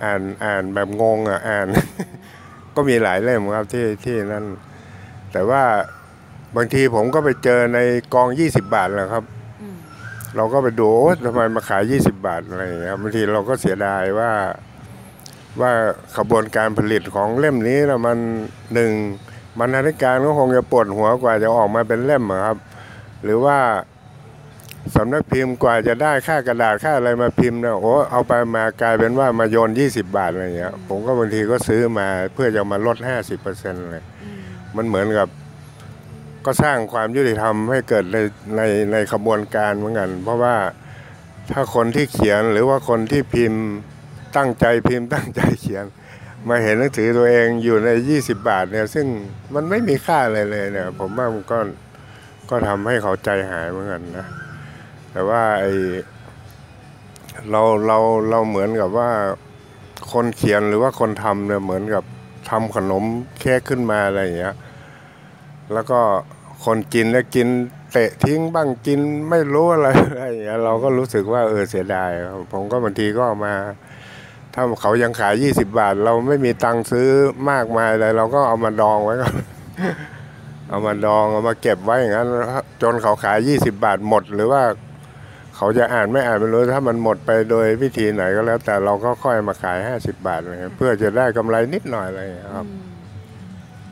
[0.05, 1.67] อ่านอ่านแบบงงอะอ่าน
[2.75, 4.45] ก็มีหลายเล่มครับที่ที่นั่น
[5.33, 5.63] แต่ว่า
[6.57, 7.79] บางทีผมก็ไปเจอใน
[8.15, 9.25] กอง20บาทแหละครับ
[10.37, 14.33] เราก็ไปดูโอ๊ยทำไมมาขาย20บาทอะไรอย่างเงี้ยบางทีเราก็เสียดายว่า
[15.61, 15.73] ว่า
[16.17, 18.19] ขบวนการผลิตของเล่มนี้นะมัน
[18.75, 18.93] หนึ่ง
[19.59, 22.59] บรรณาธิการก็คงจะปวดหัวกว่าจะออกมาเป็นเล่มครับ
[23.25, 23.59] หรือว่า
[24.95, 32.97] สำนักพิมพ์กว่าจะได้ค่ากระดาษค่าอะไรมาพิมพ์เนี่ยโอ้เอาไปมากลายเป็นว่ามาโยน 20 บาทอะไรอย่างเงี้ยผมก็บางทีก็ซื้อมาเพื่อจะมาลด
[33.43, 34.41] 50%เลยอืม
[34.77, 35.29] มันเหมือนกับ
[36.45, 38.19] ก็สร้างความยุติธรรมให้เกิดใน
[38.57, 38.61] ใน
[38.93, 40.57] ในขบวนการเหมือนกัน เพราะว่า
[41.51, 43.63] ถ้าคนที่เขียนหรือว่าคนที่พิมพ์
[44.37, 45.85] ตั้งใจพิมพ์ตั้งใจเขียน
[46.49, 49.07] มาเห็นหนังสือตัวเองอยู่ใน 20 บาทเนี่ย ซึ่ง
[49.55, 51.59] มันไม่มีค่าอะไรเลยเนี่ย ผมว่ามันก็
[52.51, 54.27] ก็ทำให้เขาใจหายเหมือนกันนะ
[55.17, 55.67] แต่ว่าไอ
[57.51, 57.99] เราเรา
[58.31, 59.11] เราเหมือนกับว่า
[60.13, 62.05] คนเขียนหรือว่าคนทำเนี่ยเหมือนกับ
[62.51, 63.05] ทำขนม
[63.41, 64.55] เค้กขึ้นมาอะไรอย่างเงี้ย
[65.73, 66.01] แล้วก็
[66.65, 67.49] คนกินแล้วกิน
[67.93, 69.01] เตะทิ้งบ้างกิน
[69.31, 72.11] ไม่รู้อะไรอะไรอย่างเงี้ยเราก็รู้สึกว่าเออเสียดาย
[72.53, 73.55] ผมก็บางทีก็เอามา
[74.55, 77.09] ถ้าเขายังขาย 20 บาท เราไม่มีตังค์ซื้อ
[77.51, 79.35] มากมายอะไรเราก็เอามาดองไว้ก่อน
[80.69, 82.29] เอามาดองเอามาเก็บไว้อย่างนั้น
[82.83, 84.63] จนเขาขาย 20 บาทหมดหรือว่า
[85.57, 92.67] เขาจะอ่านไม่อ่านไม่รู้ถ้ามันหมดไปโดยวิธีไหนก็แล้ว แต่เราก็ค่อยมาขาย 50 บาทเลยเพื่อจะได้กำไรนิดหน่อยอะไรอย่างเงี้ยครับ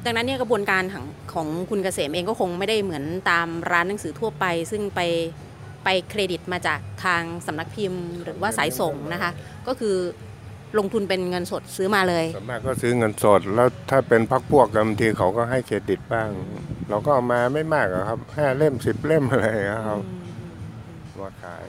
[0.05, 5.01] ดังนั้นเนี่ยกระบวนการของของคุณเกษมเองก็คงไม่ได้เหมือนตามร้านหนังสือทั่วไป ซึ่งไป
[5.85, 9.31] ไปเครดิตมาจากทางสำนักพิมพ์ หรือว่าสายส่งนะคะ
[9.67, 9.97] ก็คือ
[10.79, 16.29] ลงทุนเป็นเงินสดซื้อมาเลยส่วนมากก็ซื้อเงินสด แล้วถ้าเป็นพักพวกกันบางทีเขาก็ให้เครดิตบ้าง
[16.91, 20.01] เราก็เอามาไม่มากอะครับห้าเล่มสิบเล่มอะไรอย่างเงี้ยครับ
[21.21, 21.63] มาขาย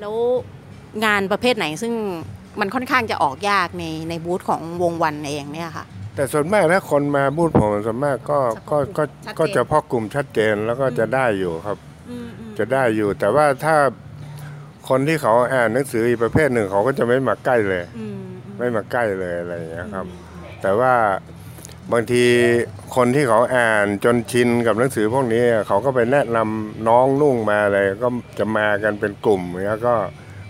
[0.00, 0.14] แล้ว
[1.04, 1.92] งานประเภทไหนซึ่ง
[2.60, 8.38] มันค่อนข้างจะออกยากในในบูธของวงวันเองเนี่ยค่ะ แต่ส่วนมากถ้าคนมาบูธผมส่วนมากก็
[8.70, 11.78] ก็ก็ชัดเจนก็จะพอกกลุ่มชัดเจนแล้วก็จะได้อยู่ครับ
[12.58, 13.76] จะได้อยู่ แต่ว่าถ้า
[14.88, 17.84] คนที่เขาอ่านหนังสืออีกประเภทหนึ่งเขาก็จะไม่มาใกล้เลย
[18.58, 20.06] ไม่มาใกล้เลยอะไรอย่างเงี้ยครับ
[20.62, 20.94] แต่ว่า
[21.92, 22.24] บางที
[22.96, 29.94] คนที่เขาอ่านจนชินกับหนังสือพวกนี้เขาก็ไปแนะนำน้องนุ่งมาอะไรก็จะมากันเป็นกลุ่มอย่างเงี้ยก็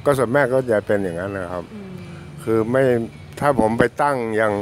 [0.05, 1.65] ก็ส่วนมากก็จะเป็นอย่างนั้นนะครับ
[2.45, 2.83] คือไม่
[3.41, 4.55] ถ้าผมไปตั้งอย่าง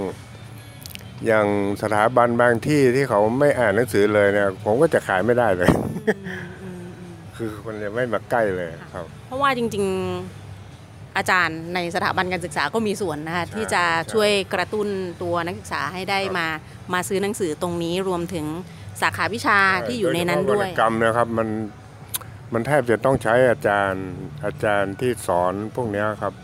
[1.27, 1.47] อย่าง
[1.83, 5.71] สถาบันบางที่ที่เขาไม่อ่านหนังสือเลยเนี่ย ผมก็จะขายไม่ได้เลย
[7.37, 9.85] คือคนจะไม่มาใกล้เลยครับ เพราะว่าจริง
[10.19, 10.40] ๆ
[11.17, 14.89] อาจารย์ในสถาบันการศึกษาก็มีส่วนนะคะที่จะใช่ช่วยกระตุ้น
[15.23, 16.47] ตัวนักศึกษาให้ได้มา
[16.93, 18.47] มาซื้อหนังสือตรงนี้รวมถึง
[19.01, 21.49] สาขาวิชาที่อยู่ในนั้นด้วยโเฉพาะรรณกรรมนะครับมัน
[22.53, 24.07] มันแทบจะต้องใช้อาจารย์
[24.45, 26.35] อาจารย์ที่สอนพวกเนี้ยครับ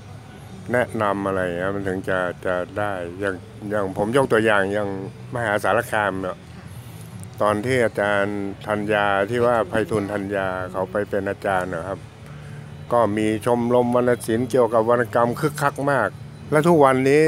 [0.73, 3.35] แนะนำอะไรเงี้ยมันถึงจะจะได้อย่าง
[3.71, 4.89] อย่างผมยกตัวอย่างอย่าง
[5.35, 6.37] มหาสารคามเนี่ย
[7.43, 11.99] ตอนที่อาจารย์ธัญญาที่ว่าไพฑูรย์ธัญญาเขาไปเป็นอาจารย์นะครับ
[12.93, 16.09] ก็มีชมรมวรรณศิลป์เกี่ยวกับวรรณกรรมคึกคักมาก
[16.51, 17.23] และทุกวันนี้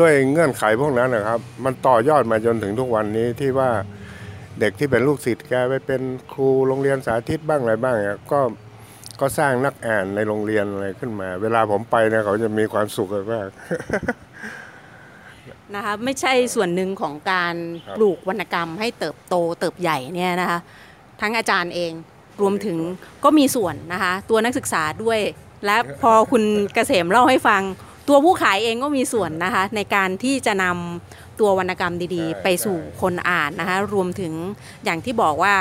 [0.00, 3.70] ด้วยเงื่อนไขพวกนั้นนะครับ มันต่อยอดมาจนถึงทุกวันนี้ที่ว่า
[4.60, 6.02] เด็กที่เป็นลูกศิษย์แกไปเป็น
[6.32, 8.40] ครูโรงเรียนสาธิตบ้างอะไรบ้างเนี่ยก็
[9.20, 13.48] ก็สร้างนักอ่านในโรงเรียนอะไรขึ้นมา เวลาผมไปเนี่ยเขาจะมีความสุขมาก
[15.74, 17.54] นะคะไม่ใช่ส่วนหนึ่งของการ
[17.86, 20.58] ครับปลูกวรรณกรรมให้เติบโตเติบใหญ่เนี่ยนะคะ
[21.20, 21.92] ทั้งอาจารย์เอง
[22.40, 22.78] รวมถึง
[23.24, 25.18] ก็มีส่วนนะคะตัวนักศึกษาด้วย
[25.66, 26.42] และพอคุณ
[26.74, 27.62] เกษมเล่าให้ฟัง
[28.08, 34.32] ตัวผู้ขายเองก็มีส่วนนะคะในการที่จะนำตัววรรณกรรมดีๆ ไปสู่คนอ่านนะคะรวมถึง
[34.84, 35.54] อย่างที่บอกว่า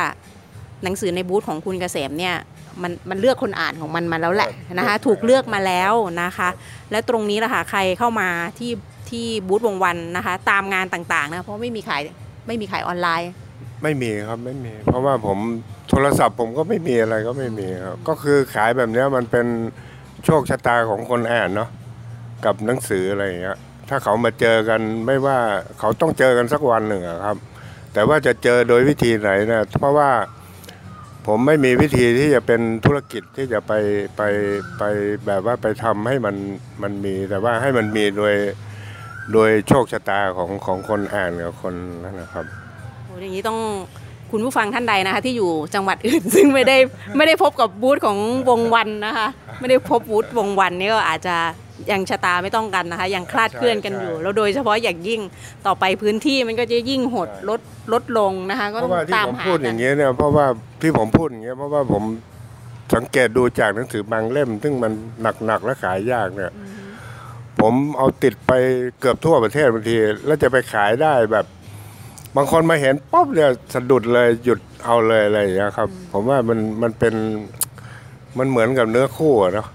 [0.84, 2.36] หนังสือในบูธของคุณเกษมเนี่ย
[2.82, 6.50] มันมันเลือกคนอ่านของมันมาแล้วแหละนะคะถูกเลือกมาแล้วนะคะ
[6.92, 8.30] และตรงนี้แหละค่ะใครเข้ามา
[8.60, 8.72] ที่
[9.10, 12.02] ที่บูธวงวันนะคะ ตามงานต่างๆนะเพราะไม่มีขาย
[12.48, 13.41] ไม่มีขายออนไลน์ๆ
[13.84, 15.38] ไม่มีครับไม่มี เพราะว่าผม
[15.90, 19.48] โทรศัพท์ผมก็ไม่มีอะไรก็ไม่มีครับก็คือขายแบบนี้มันเป็น
[20.26, 21.70] โชคชะตาของคนอ่านเนาะ
[22.46, 23.58] กับหนังสืออะไรอย่างเงี้ย
[23.90, 25.38] ถ้าเขามาเจอกันไม่ว่า
[25.80, 27.38] เขาต้องเจอกันสักวันหนึ่งครับ
[27.94, 30.12] แต่ว่าจะเจอโดยวิธีไหนนะเพราะว่า
[31.28, 33.72] ผมไม่มีวิธีที่จะเป็นธุรกิจที่จะไป
[34.18, 34.22] ไป
[34.78, 34.84] ไป
[35.28, 36.36] แบบว่าไปทำให้มัน
[36.82, 38.36] มันมี แต่ว่าให้มันมีโดย
[39.34, 42.46] โดยโชคชะตาของของคนอ่านกับคนนั่นนะครับ
[43.22, 43.60] อ้อย่างนี้ต้อง
[44.32, 46.78] คุณผู้ฟังท่านใดนะคะ ที่อยู่จังหวัดอื่น ซึ่งไม่ได้
[47.18, 48.18] ไม่ได้พบกับบูธของ
[48.50, 49.28] วงวันนะคะ
[49.60, 51.36] ไม่ได้พบบูธวงวันนี่ก็อาจจะ
[51.92, 55.22] ยังชะตาไม่ต้องกันนะคะ ยังคลาดเคลื่อนกันอยู่ใช่แล้วโดยเฉพาะอย่างยิ่ง
[55.66, 57.62] ต่อไปพื้นที่มันก็จะยิ่งหดลด
[57.94, 60.46] ลดลงนะคะ ก็เพต้อราะงว่าที่ตามผมหาพูดอกัย่านงเงี้ยเนี่ยเพราะว่า
[60.82, 62.04] ที่ผมพูดอย่างเงี้ยเพราะว่าผม
[62.96, 64.92] สังเกตดูจากหนังสือบางเล่ม ซึ่งมัน
[65.46, 66.52] หนักๆและขายยากเนี่ย
[67.62, 68.52] ผมเอาติดไป
[69.00, 71.46] เกือบทั่วประเทศบางที แล้วจะไปขายได้แบบ
[72.36, 77.16] บางคนมาเห็นป๊อบเนี่ยสะดุดเลยหยุดเอาเลยอะไรอย่างเงี้ยครับ ผมว่ามันมันเป็น
[78.38, 79.68] มันเหมือนกับเนื้อคู่อะเนาะ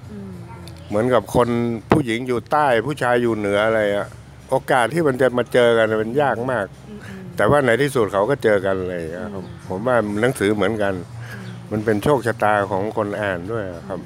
[0.88, 1.48] เหมือนกับคน
[1.92, 4.06] ผู้หญิงอยู่ใต้ผู้ชายอยู่เหนืออะไรอะ
[4.50, 6.66] โอกาสที่มันจะมาเจอกันมันยากมาก
[7.36, 10.94] แต่ว่าในที่สุดเขาก็เจอกันเลยอะครับ ผมว่าหนังสือเหมือนกัน
[11.72, 14.00] มันเป็นโชคชะตาของคนอ่านด้วยอะครับ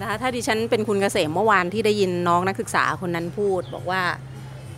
[0.00, 4.02] นะคะถ้าดิฉันเป็นคุณเกษมเมื่อวานที่ได้ยินน้องนักศึกษาคนนั้นพูด บอกว่า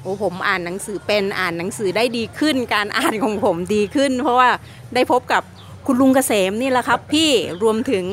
[0.03, 4.51] โอ้ผมอ่านหนังสือเป็นอ่านหนังสือได้ดีขึ้น การอ่านของผมดีขึ้น เพราะว่า
[4.95, 5.43] ได้พบกับ
[5.87, 7.31] คุณลุงเกษมนี่แหละครับพี่
[7.63, 8.05] รวมถึง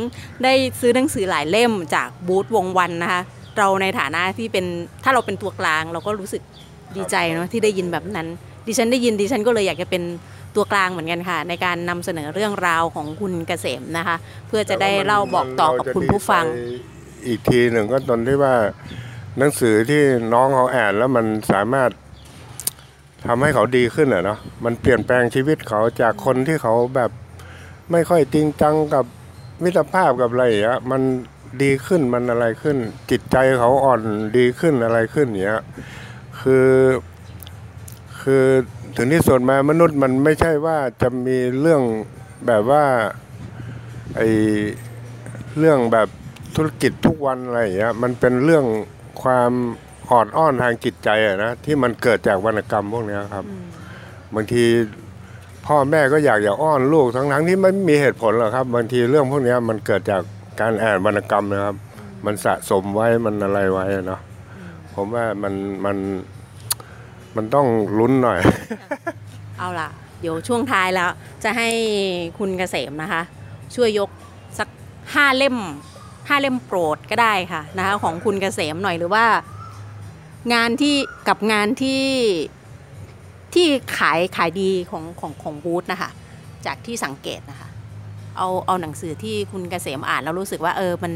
[0.43, 3.21] ได้ซื้อหนังสือหลายเล่มจากบูธวงวันนะคะ
[3.58, 4.65] เราในฐานะที่เป็น
[5.04, 6.41] ถ้าเราเป็นตัวกลาง เราก็รู้สึก
[6.95, 8.28] ดีใจเนาะที่ได้ยินแบบนั้น
[8.67, 10.04] ดิฉันได้ยินดิฉันก็เลยอยากจะเป็น
[10.56, 14.15] ตัวกลางเหมือนกันค่ะ ในการนำเสนอเรื่องราวของคุณเกษมนะคะ
[14.48, 16.45] เพื่อจะได้เล่าบอกต่อกับคุณผู้ฟัง
[17.28, 18.56] อีกทีหนึ่งก็ตอนที่ว่า
[19.39, 20.02] หนังสือที่
[20.34, 21.91] น้องเขาอ่านแล้วมันสามารถ
[23.26, 27.12] ทำให้เขาดีขึ้นอะเนาะมันเปลี่ยนแปลงชีวิตเขาจากคนที่เขาแบบ
[27.91, 29.06] ไม่ค่อยจริงจังกับ
[29.63, 31.02] มิตรภาพกับอะไรอย่างเงี้ยมัน
[31.63, 32.78] ดีขึ้นมันอะไรขึ้น
[33.12, 34.02] จิตใจเขาอ่อน
[34.38, 35.63] ดีขึ้นอะไรขึ้นอย่างเงี้ย
[36.41, 36.69] คือ
[38.21, 38.45] คือ
[38.95, 41.82] ถึงที่สุดมามนุษย์มันไม่ใช่ว่าจะมีเรื่อง
[42.48, 42.86] แบบว่า
[44.15, 44.21] ไอ
[45.58, 46.08] เรื่องแบบ
[46.56, 48.65] ธุรกิจทุกวันอะไรอย่างเงี้ยมันเป็นเรื่อง
[49.23, 49.51] ความ
[50.12, 53.45] อ่อนอ้อนทางจิตใจอะนะที่มันเกิดจากวรรณกรรมพวกเนี้ยครับ
[54.36, 54.63] บางที
[55.65, 60.21] พ่อแม่ก็อยากจะอ้อนลูกทั้งทั้งๆที่ไม่มีเหตุผลหรอกครับ บางทีเรื่องพวกเนี้ยมันเกิดจาก
[60.60, 61.75] การอ่านวรรณกรรมนะครับ
[62.25, 64.21] มันสะสมไว้มันอะไรไว้อะเนาะ
[64.93, 65.54] ผมว่ามัน
[65.86, 65.97] มัน
[67.36, 68.39] มันต้องลุ้นหน่อย
[69.58, 69.89] เอาล่ะ
[70.21, 71.10] เดี๋ยวช่วงท้ายแล้ว
[71.43, 71.69] จะให้
[72.38, 73.21] คุณเกษมนะคะ
[73.75, 74.10] ช่วยยก
[74.60, 74.67] สัก
[75.13, 75.58] ห้าเล่ม
[76.28, 79.26] ห้าเล่มโปรดก็ได้ค่ะนะคะของคุณเกษมหน่อยหรือว่า
[80.54, 80.96] งานที่
[81.28, 82.04] กับงานที่
[83.54, 86.10] ที่ขายขายดีของของของบูธนะคะ
[86.66, 87.70] จากที่สังเกตนะคะ
[88.38, 91.14] เอาเอาหนังสือที่คุณเกษมอ่านแล้วรู้สึกว่าเออมัน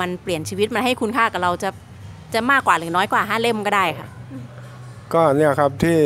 [0.00, 1.70] มันเปลี่ยนชีวิตมันให้คุณค่ากับเราจะ
[2.34, 4.08] จะมากกว่าหรือน้อยกว่าห้าเล่มก็ได้ค่ะ
[5.14, 6.00] ก็เนี่ยครับที่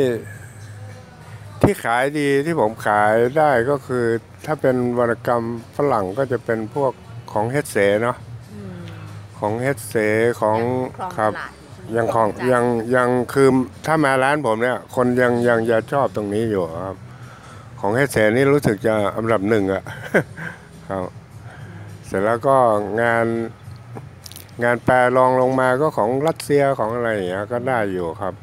[1.61, 4.05] ที่ขายดีที่ผมขายได้ก็คือ
[4.45, 5.43] ถ้าเป็นวรรณกรรม
[5.77, 6.91] ฝรั่งก็จะเป็นพวก
[7.31, 8.17] ของเฮดเซเนาะ
[9.39, 9.93] ของเฮดเซ
[10.41, 10.59] ของ
[11.17, 11.33] ครับ
[11.95, 13.49] ยังของยังยังคือ
[13.85, 16.97] ถ้ามาร้านผมเนี่ย คนยังยังจะชอบตรงนี้อยู่ครับ
[17.79, 19.83] ของเฮดเซนี่รู้สึกจะอันดับหนึ่งอะ
[20.89, 21.03] ครับ
[22.05, 22.57] เสร็จแล้วก็
[23.01, 23.25] งาน
[24.63, 28.33] งานแปลรองลงมาก็ของรัสเซียของอะไรอย่างเงี้ยก็ได้อยู่ครับ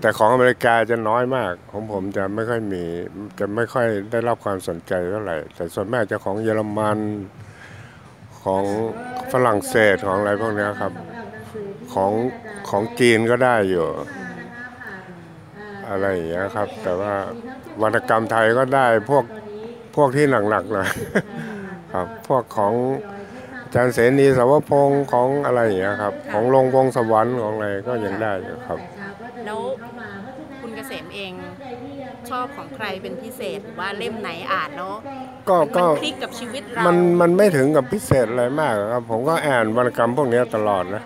[0.00, 2.84] แต่ของอเมริกาจะน้อยมาก ของผมจะไม่ค่อยมี
[3.38, 6.98] จะไม่ค่อยได้รับความสนใจเท่าไหร่แต่ส่วนมากจะของเยอรมัน
[8.44, 8.64] ของ
[9.32, 10.92] ฝรั่งเศสของอะไรพวกนี้ครับ
[11.94, 12.12] ของ
[12.68, 13.86] ของจีนก็ได้อยู่
[15.88, 17.12] อะไรอย่างเงี้ยครับ แต่ว่า
[17.82, 19.24] วรรณกรรมไทยก็ได้พวก
[19.96, 20.90] พวกที่หนักๆหน่อย
[21.94, 22.74] ครับ พวกของ
[23.62, 28.78] อาจารย์เสนีสาวพงศ์ของอะไรอย่างเงี้ยครับ ของลงวงสวรรค์ของอะไรก็ยังได้อยู่ครับ
[29.46, 29.58] แล้ว
[30.60, 31.32] คุณเกษมเอง
[32.30, 34.92] ชอบของใครเป็นพิเศษหรือว่าเล่มไหนอ่านแล้ว
[35.48, 41.02] ก็มันก็คลิกกับชีวิตเรามันมันไม่ถึงกับพิเศษอะไรมากครับผมก็อ่านวรรณกรรมพวกเนี้ยตลอดนะ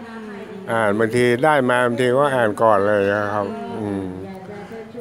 [0.72, 3.46] อ่านบางทีได้มาบางทีก็อ่านก่อนเลยนะครับ
[3.80, 4.06] อืม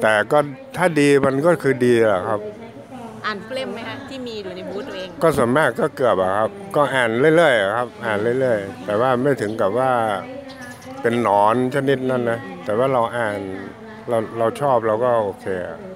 [0.00, 0.38] แต่ก็
[0.76, 2.40] ถ้าดีมันก็คือดีแหละครับ
[3.24, 9.90] อ่านเล่มไหมคะที่มีอยู่ในบูธตัวเอง ก็ส่วนมากก็เกือบอะครับ ก็อ่านเรื่อยๆอะครับ อ่านเรื่อยๆ แต่ว่าไม่ถึงกับว่า
[11.00, 13.40] เป็นหนอนชนิดนั้นนะแต่ว่าเราอ่าน
[14.08, 15.93] เราเราชอบเราก็โอเคอะค่ะ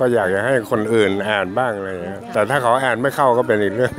[0.00, 3.92] ก็อยากจะให้คนอื่นอ่านบ้างอะไรอย่างเงี้ยแต่ถ้าเขาอ่านไม่เข้าก็เป็นอีกเรื่อง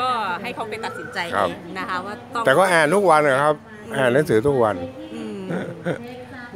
[0.00, 0.08] ก็
[0.42, 3.54] ให้เขาไปตัดสินใจคเอรับงนะคะว่าต้องแต่ก็อ่านทุกวันนะครับ
[3.96, 4.76] อ่านหนังสือทุกวัน
[5.14, 5.40] อืม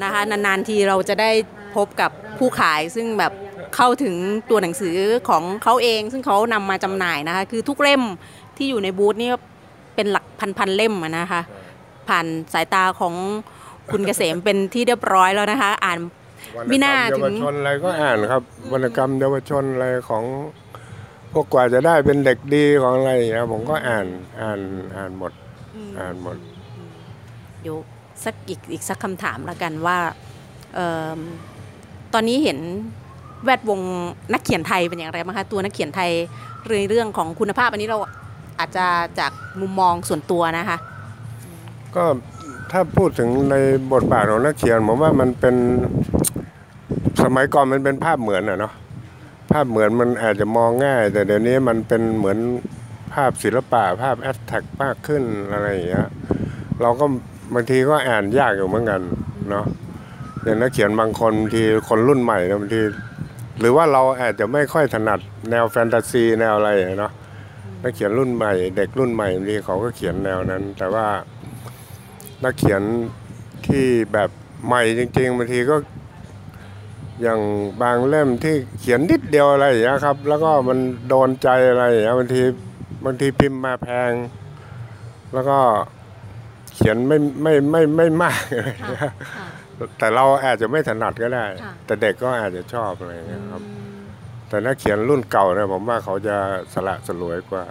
[0.03, 1.31] นะคะนานๆทีเราจะได้
[1.77, 3.33] พบกับผู้ขายซึ่งแบบ
[3.77, 4.15] เข้าถึง
[4.51, 4.97] ตัวหนังสือ
[5.29, 8.03] ของเขาเอง ซึ่งเขานำมาจำหน่ายนะคะคือทุกเล่ม
[8.57, 9.39] ที่อยู่ในบูธนี่ก็
[9.95, 10.25] เป็นหลัก
[10.59, 11.43] พันๆเล่มอะนะคะ
[12.09, 13.15] ผ่านสายตาของ
[13.91, 15.99] คุณเกษมเป็นที่เรียบร้อยแล้วนะคะ อ่าน
[16.69, 20.25] ไม่น่าถึวรงรณกรรมเยาวชนอะไรก็อ่านครับ วรรณกรรมเยาวชนอะไรของ
[21.33, 24.07] พวกกว่าจะได้เป็นเด็กดีของอะไรอย่างเงี้ยผมก็อ่าน
[24.41, 24.61] อ่าน
[24.97, 25.33] อ่านหมด
[25.99, 26.37] อ่านหมด
[27.63, 27.77] เดี๋ยว
[28.25, 29.99] สักอีกอีกสักคำถามแล้วกันว่า
[30.75, 31.19] เอิ่ม
[32.13, 32.59] ตอนนี้เห็น
[33.45, 33.81] แวดวง
[34.33, 36.11] นักเขียนไทยเป็นอย่างไรบ้างคะตัวนักเขียนไทย
[36.67, 37.99] เรื่องเรื่องของคุณภาพอันนี้เรา
[38.59, 38.87] อาจจะ
[39.19, 40.79] จากมุมมองส่วนตัวนะคะ
[41.97, 42.05] ก็
[42.73, 43.57] ถ้าพูดถึงใน
[43.93, 45.57] บทบาทของนักเขียนผมว่ามันเป็น
[47.21, 48.73] สมัยก่อนมันเป็นภาพเหมือนอะเนาะ
[49.51, 52.39] ภาพเหมือนมันอาจจะมองง่าย แต่เดี๋ยวนี้มันเป็นเหมือน
[53.13, 55.23] ภาพศิลปะภาพแอสแท็กมากขึ้น
[55.53, 56.09] อะไรอย่างเงี้ย
[56.83, 57.05] เราก็
[57.55, 59.01] บางทีก็อ่านยากอยู่เหมือนกัน
[59.51, 59.65] เนาะ
[60.43, 62.83] อย่างนักเขียนบางคนบางทีคนรุ่นใหม่บางที
[63.59, 65.21] หรือว่าเราอาจจะไม่ค่อยถนัด
[65.51, 67.13] แนวแฟนตาซีแนวอะไรเงี้ยเนาะ
[67.83, 71.07] นักเขียนรุ่นใหม่ เด็กรุ่นใหม่บางทีเขาก็เขียนแนวนั้น แต่ว่า
[72.45, 72.83] นักเขียน
[73.67, 74.31] ที่แบบ
[74.67, 75.77] ใหม่จริงๆบางทีก็
[77.23, 77.41] อย่าง
[77.83, 82.43] บางเล่มที่เขียนนิดเดียวอะไรอย่างเงี้ยครับ แล้วก็มันโดนใจอะไรอย่างเงี้ยบางที
[83.05, 84.13] บางทีพิมพ์มาแพง
[85.33, 85.59] แล้วก็
[86.75, 89.13] เขียนไม่ไม่ไม่ไม่มากอะไรอย่างเงี้ย
[89.99, 93.63] แต่เราอาจจะไม่ถนัดก็ได้ค่ะแต่เด็กก็อาจจะชอบอะไรอย่างเงี้ยครับ
[94.49, 96.37] แต่นักเขียนรุ่นเก่าเนี่ยผมว่าเขาจะ
[96.75, 97.65] สละสลวยกว่า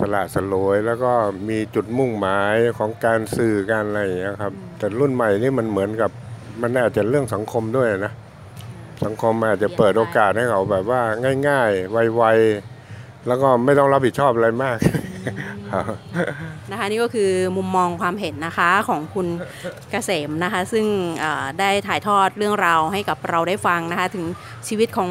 [0.00, 1.12] สละสลวยแล้วก็
[1.48, 6.10] มีจุดมุ่งหมายของการสื่อการอะไรอย่างเงี้ยครับ แต่รุ่นใหม่นี่มันเหมือนกับ
[6.60, 8.12] มันอาจจะเรื่องสังคมด้วยนะ
[9.04, 11.02] สังคมอาจจะเปิดโอกาสให้เขาแบบว่า
[11.48, 14.76] ง่าย ๆ ไวๆ แล้วก็ไม่ต้องรับผิดชอบอะไรมาก
[15.72, 15.84] ครับ
[16.70, 19.26] นะคะนี่ก็คือมุมมองความเห็นนะคะของคุณ
[19.90, 20.86] เกษมนะคะ ซึ่ง
[21.20, 24.24] เอ่อได้ถ่ายทอดเรื่องราวให้กับเราได้ฟังนะคะ ถึง
[24.68, 25.10] ชีวิตของ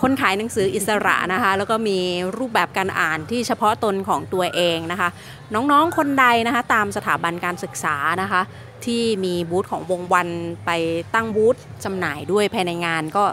[0.00, 1.98] คนขายหนังสืออิสระนะคะ แล้วก็มี
[2.38, 5.08] รูปแบบการอ่านที่เฉพาะตนของตัวเองนะคะ
[5.54, 8.42] น้องๆคนใดนะคะ ตามสถาบันการศึกษานะคะ
[8.86, 10.28] ที่มีบูธของวงวัน
[10.64, 10.70] ไป
[11.14, 13.24] ตั้งบูธจำหน่ายด้วยภายในงานก็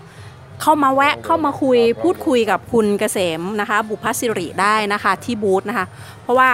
[0.61, 5.85] เข้ามาแวะเข้ามาคุยพูดคุยกับคุณเกษมนะคะ บุพสิริได้นะคะที่บูธนะคะ
[6.21, 6.49] เพราะว่า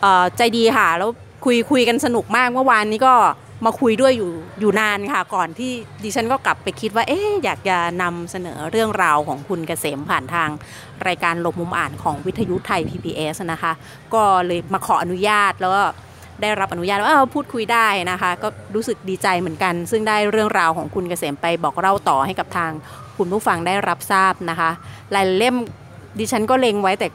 [0.00, 1.10] เอ่อใจดีค่ะ แล้ว
[1.44, 3.14] คุยคุยกันสนุกมากเมื่อวานนี้ก็
[3.66, 5.72] มาคุยด้วยอยู่อยู่นานค่ะ ก่อนที่
[6.04, 10.48] ดิฉันก็กลับไปคิดว่าเอ๊ะอยากจะนำเสนอเรื่องราวของคุณเกษมผ่านทาง
[11.06, 13.72] รายการหลบมุมอ่านของวิทยุไทย PBS นะคะ
[14.14, 15.82] ก็เลยมาขออนุญาตแล้วก็
[16.40, 22.70] ได้รับอนุญาตว่าเออพูดคุยได้นะคะ ก็รู้สึกดีใจเหมือนกัน ซึ่งได้เรื่องราวของคุณเกษมไปบอกเล่าต่อให้กับทาง
[23.18, 24.70] คุณผู้ฟังได้รับทราบนะคะ
[25.14, 25.56] รายเล่ม
[26.18, 27.08] ดิฉันก็เล็งไว้แต่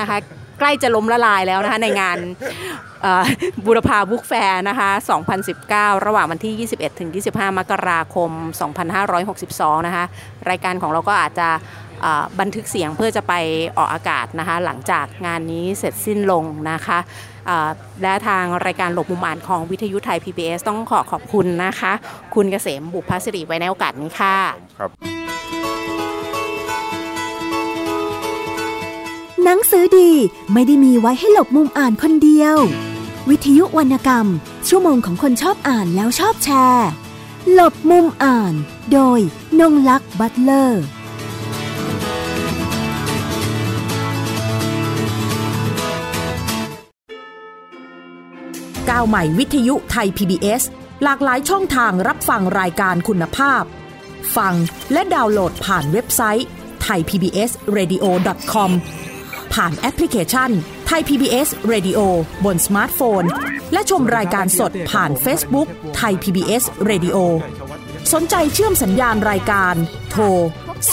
[0.00, 0.16] นะคะ
[0.58, 2.18] ใกล้จะล้มละลายแล้วนะคะในงาน
[3.64, 4.90] บูรพาบุ๊กแฟร์นะคะ
[5.48, 8.30] 2019 ระหว่างวันที่ 21 ถึง 25 มกราคม
[9.08, 10.04] 2562 นะคะ
[10.50, 11.48] รายการของเราก็อาจจะ
[12.40, 13.32] บันทึกเสียงเพื่อจะไป
[13.78, 16.98] ออกอากาศนะคะ หลังจากงานนี้เสร็จสิ้นลงนะคะ
[18.02, 21.92] และทางรายการหลบมุมอ่านของวิทยุไทย PBS ต้องขอขอบคุณนะคะ
[22.34, 24.36] คุณเกษมบุพสิริไว้ในโอกาสนี้ค่ะ
[24.78, 24.90] ครับ
[29.44, 30.10] หนังสือดี
[30.52, 32.56] ไม่ได้มีไว้ให้หลบมุมอ่านคนเดียว
[33.30, 34.26] วิทยุวรรณกรรม
[34.68, 36.88] ชั่วโมงของคนชอบอ่านแล้วชอบแชร์
[37.52, 38.52] หลบมุมอ่าน
[38.92, 39.18] โดย
[39.60, 40.84] นงลักษ์บัตเลอร์
[48.94, 50.62] ก้าวใหม่วิทยุไทย PBS
[51.02, 53.62] หลากหลายช่องทางรับฟังรายการคุณภาพ
[54.36, 54.54] ฟัง
[54.92, 56.46] และดาวน์โหลดผ่านเว็บไซต์
[56.86, 58.70] thaipbsradio.com
[59.54, 60.50] ผ่านแอปพลิเคชัน
[60.90, 62.00] Thai PBS Radio
[62.44, 63.22] บนสมาร์ทโฟน
[63.72, 65.68] และชมรายการสดผ่าน Facebook
[66.00, 67.16] Thai PBS Radio
[68.12, 69.74] สนใจเชื่อมสัญญาณรายการ
[70.10, 70.22] โทร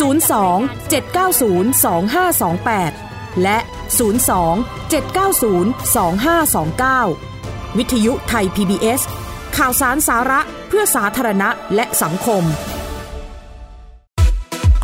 [0.02, 3.58] 02 790 2528 และ
[4.20, 7.31] 02 790 2529
[7.78, 9.02] วิทยุไทย PBS
[9.58, 12.44] ข่าวสารสาระเพื่อสาธารณะและสังคม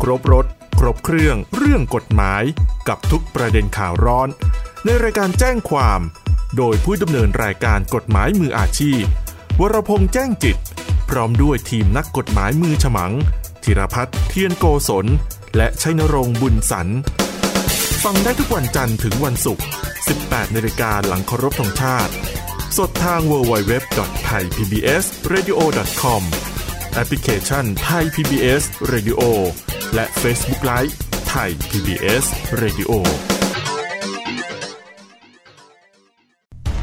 [0.00, 0.46] ครบรถ
[0.78, 2.42] ครบเครื่อง เรื่องกฎหมาย
[2.88, 4.28] กับทุกประเด็นข่าวร้อน
[4.84, 6.00] ในรายการแจ้งความ
[6.56, 9.02] โดยผู้ดำเนินรายการกฎหมายมืออาชีพ
[9.60, 10.56] วรพงษ์แจ้งจิต
[11.08, 13.12] พร้อมด้วยทีมนักกฎหมายมือฉมัง
[13.64, 15.06] ธีรพัฒน์เทียนโกศล
[15.56, 16.88] และชัยนรงบุญสัน
[18.04, 19.64] ฟังได้ทุกวันจันทร์ถึงวันศุกร์
[20.08, 22.12] 18นาฬิกาหลังเคารพธงชาติ
[22.76, 26.22] สดทาง www.thaipbsradio.com
[26.94, 29.20] แอปพลิเคชัน Thai PBS Radio
[29.94, 30.92] และ Facebook Live
[31.28, 32.24] ไทย PBS
[32.62, 32.90] Radio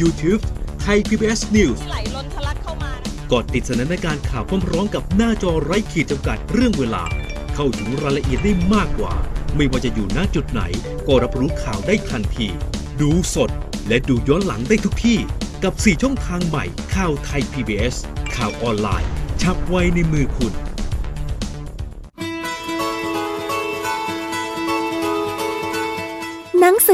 [0.00, 0.42] YouTube
[0.84, 7.04] Thai PBS News ไหลล้นทะลักเข้ามานะกดติดสนันการข่าวพร้อมๆกับหน้าจอไร้ขีดจำกัดเรื่องเวลา
[7.54, 9.14] เข้าถึงรายละเอียดได้มากกว่า
[9.56, 10.62] ไม่ว่าจะอยู่ณจุดไหน
[11.06, 12.48] ก็รับรู้ข่าวได้ทันที
[13.00, 13.50] ดูสด
[13.88, 15.18] และดูย้อนหลังได้ทุกที่
[15.64, 17.94] กับ 4 ช่องทางใหม่ข่าวไทย PBS
[18.36, 19.08] ข่าวออนไลน์
[19.42, 20.54] ชับไว้ในมือคุณ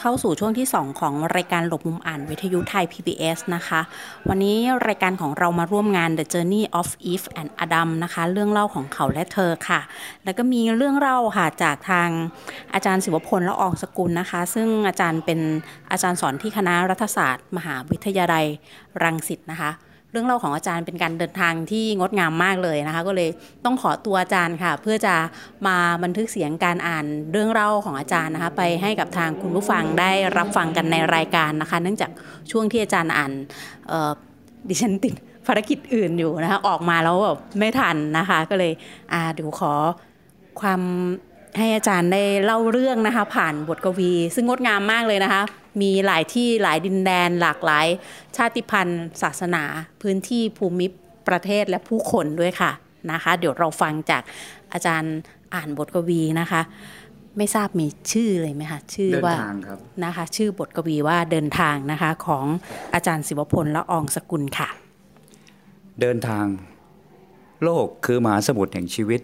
[0.00, 3.80] เข้าสู่ช่วงที่ 2 ของรายการหลบมุมอ่านวิทยุไทย PBS นะคะ
[4.28, 9.80] วันนี้รายการของเรามาร่วมงาน The Journey of Eve and Adam นะคะ เรื่องเล่าของเขาและเธอค่ะ
[10.24, 12.08] แล้วก็มีเรื่องเล่าค่ะจากทาง
[12.74, 15.40] อาจารย์ศิวพลและอองสกุลนะคะ ซึ่งอาจารย์เป็น
[15.90, 18.46] อาจารย์สอนที่คณะรัฐศาสตร์ มหาวิทยาลัย
[19.02, 19.70] รังสิตนะคะ
[20.10, 23.30] เรื่องเล่าของอาจารย์เป็นการเดินทางที่งดงามมากเลยนะคะ ก็เลย
[23.64, 25.14] ต้องขอตัวอาจารย์ค่ะ เพื่อจะ
[25.66, 32.10] มาบันทึกเสียงการอ่านเรื่องเล่าของอาจารย์นะคะ ไปให้กับทางคุณผู้ฟังได้รับฟังกันในรายการนะคะ เนื่องจาก
[32.50, 33.32] ช่วงที่อาจารย์อ่าน
[34.68, 35.14] ดิฉันติด
[35.46, 38.72] ภารกิจอื่นอยู่นะคะออกมาแล้วแบบไม่ทันนะคะ ก็เลย
[39.12, 39.72] อ่าเดี๋ยวขอ
[40.60, 40.80] ความ
[41.58, 45.42] ให้อาจารย์ได้เล่าเรื่องนะคะ ผ่านบทกวี ซึ่งงดงามมากเลยนะคะ
[45.80, 47.86] มีหลายที่หลายดินแดนหลากหลาย
[48.36, 49.64] ชาติพันธุ์ ศาสนา
[50.02, 50.86] พื้นที่ภูมิ
[51.28, 52.72] ประเทศและผู้คนด้วยค่ะ
[53.12, 54.22] นะคะ เดี๋ยวเราฟังจาก
[54.72, 55.16] อาจารย์
[55.54, 56.62] อ่านบทกวีนะคะ
[57.36, 59.34] ไม่ทราบมีชื่อเลยไหมคะชื่อว่า
[60.04, 62.46] นะคะ ชื่อบทกวีว่าเดินทางนะคะของ
[62.94, 64.68] อาจารย์ศิวพลละอองสกุลค่ะ
[66.00, 66.46] เดินทาง
[67.64, 69.20] โลกคือมหาสมุทรแห่งชีวิต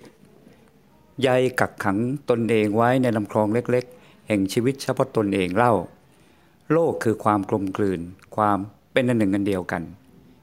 [1.22, 1.28] ใย
[1.61, 1.99] กักขัง
[2.30, 5.72] ตนเองไว้ในลำคลองเล็ก ๆ แห่งชีวิตเฉพาะตนเองเล่า
[6.72, 8.00] โลกคือความกลมกลืน
[8.36, 8.58] ความ
[8.92, 9.82] เป็นอันหนึ่งอันเดียวกัน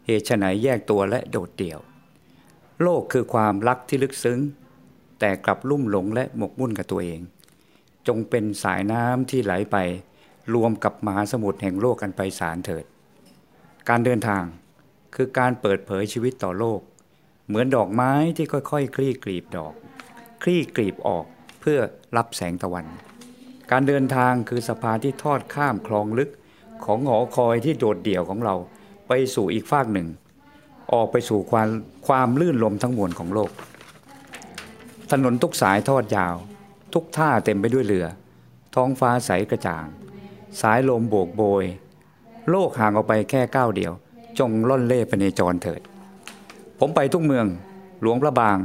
[0.05, 1.79] เหตุไหนแยกตัวและโดดเดี่ยว
[2.83, 4.39] โลกคือความรักที่ลึกซึ้ง
[5.19, 7.19] แต่กลับลุ่มหลงและหมกมุ่นกับตัวเอง
[8.07, 9.77] จงเป็นสายน้ำที่ไหลไป
[10.53, 12.85] รวมกับมหาสมุทรแห่งโลกกันไปสารเถิด
[13.89, 14.43] การเดินทาง
[15.15, 16.79] คือการเปิดเผยชีวิตต่อโลก
[17.47, 19.73] เหมือนดอกไม้ที่ค่อยๆคคลี่กลีบดอก
[20.43, 21.25] คลี่กลีบออก
[21.61, 21.79] เพื่อ
[22.17, 22.85] รับแสงตะวัน
[23.71, 26.29] การเดินทางคือสะพานที่ทอดข้ามคลองลึก
[26.85, 28.55] ของหอคอยที่โดดเดี่ยวของเรา
[29.07, 30.07] ไปสู่อีกฟากหนึ่ง
[30.93, 31.67] ออกไปสู่ความ
[32.07, 33.51] ความลื่นลมทั้งมวลของโลก
[35.11, 36.35] ถนนทุกสายทอดยาว
[36.93, 38.07] ทุกท่าเต็มไปด้วยเรือ
[38.75, 39.85] ท้องฟ้าใสกระจ่าง
[40.61, 41.63] สายลมโบกโบย
[42.49, 43.93] โลกห่างออกไปแค่ก้าวเดียว
[44.39, 45.81] จงล่อนเล่ไปในจรเถิด
[46.79, 47.45] ผมไปทุกเมือง
[48.01, 48.57] หลวงพระบาง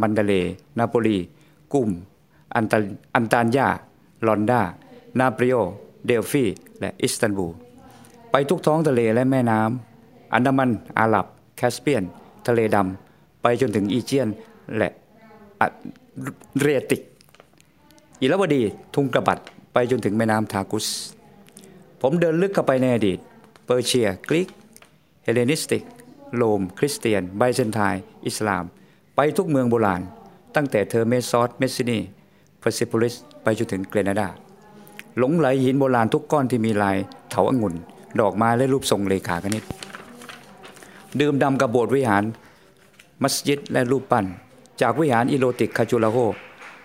[0.00, 0.34] มันเดเล
[0.78, 1.18] นาโปลี
[1.72, 1.90] กุม
[2.54, 2.78] อันตา
[3.14, 3.68] อันตานยา
[4.26, 4.60] ลอนดา
[5.18, 5.56] นาปริโอ
[6.06, 6.44] เดลฟี
[6.80, 7.52] และอิสตันบูล
[8.30, 12.04] ไปทุกท้องทะเลและแม่น้ำ อันดามัน อาหรับ แคสเปียน
[12.46, 14.28] ทะเลดำ ไปจนถึงอีเจียน
[14.76, 14.88] และ
[16.60, 17.02] เรียติก
[18.20, 18.62] อิรวดี
[18.94, 19.38] ทุงกระบัด
[19.72, 20.86] ไปจนถึงแม่น้ำทากุส
[22.00, 23.18] ผมเดินลึกเข้าไปในอดีต
[23.64, 24.48] เปอร์เชีย กรีก
[25.24, 25.82] เฮเลนิสติก
[26.36, 28.64] โรม คริสเตียน ไบเซนไทน์อิสลาม
[29.16, 30.02] ไปทุกเมืองโบราณ
[30.54, 32.17] ตั้งแต่เทอร์เมซอสเมสซินีเพอร์
[32.78, 34.28] ซิโพลิสไปจนถึงเกรนาดา
[35.18, 36.96] หลงใหลหินโบราณทุกก้อนที่มีลาย
[37.30, 37.74] เถาองุ่น
[38.20, 39.64] ดอกไม้และรูปทรงเรขาคณิต
[41.20, 42.24] ดื่มดำกับโบสถ์วิหาร
[43.22, 44.26] มัสยิดและรูปปั้น
[44.80, 46.16] จากวิหารอิโรติกคาจูราโฮ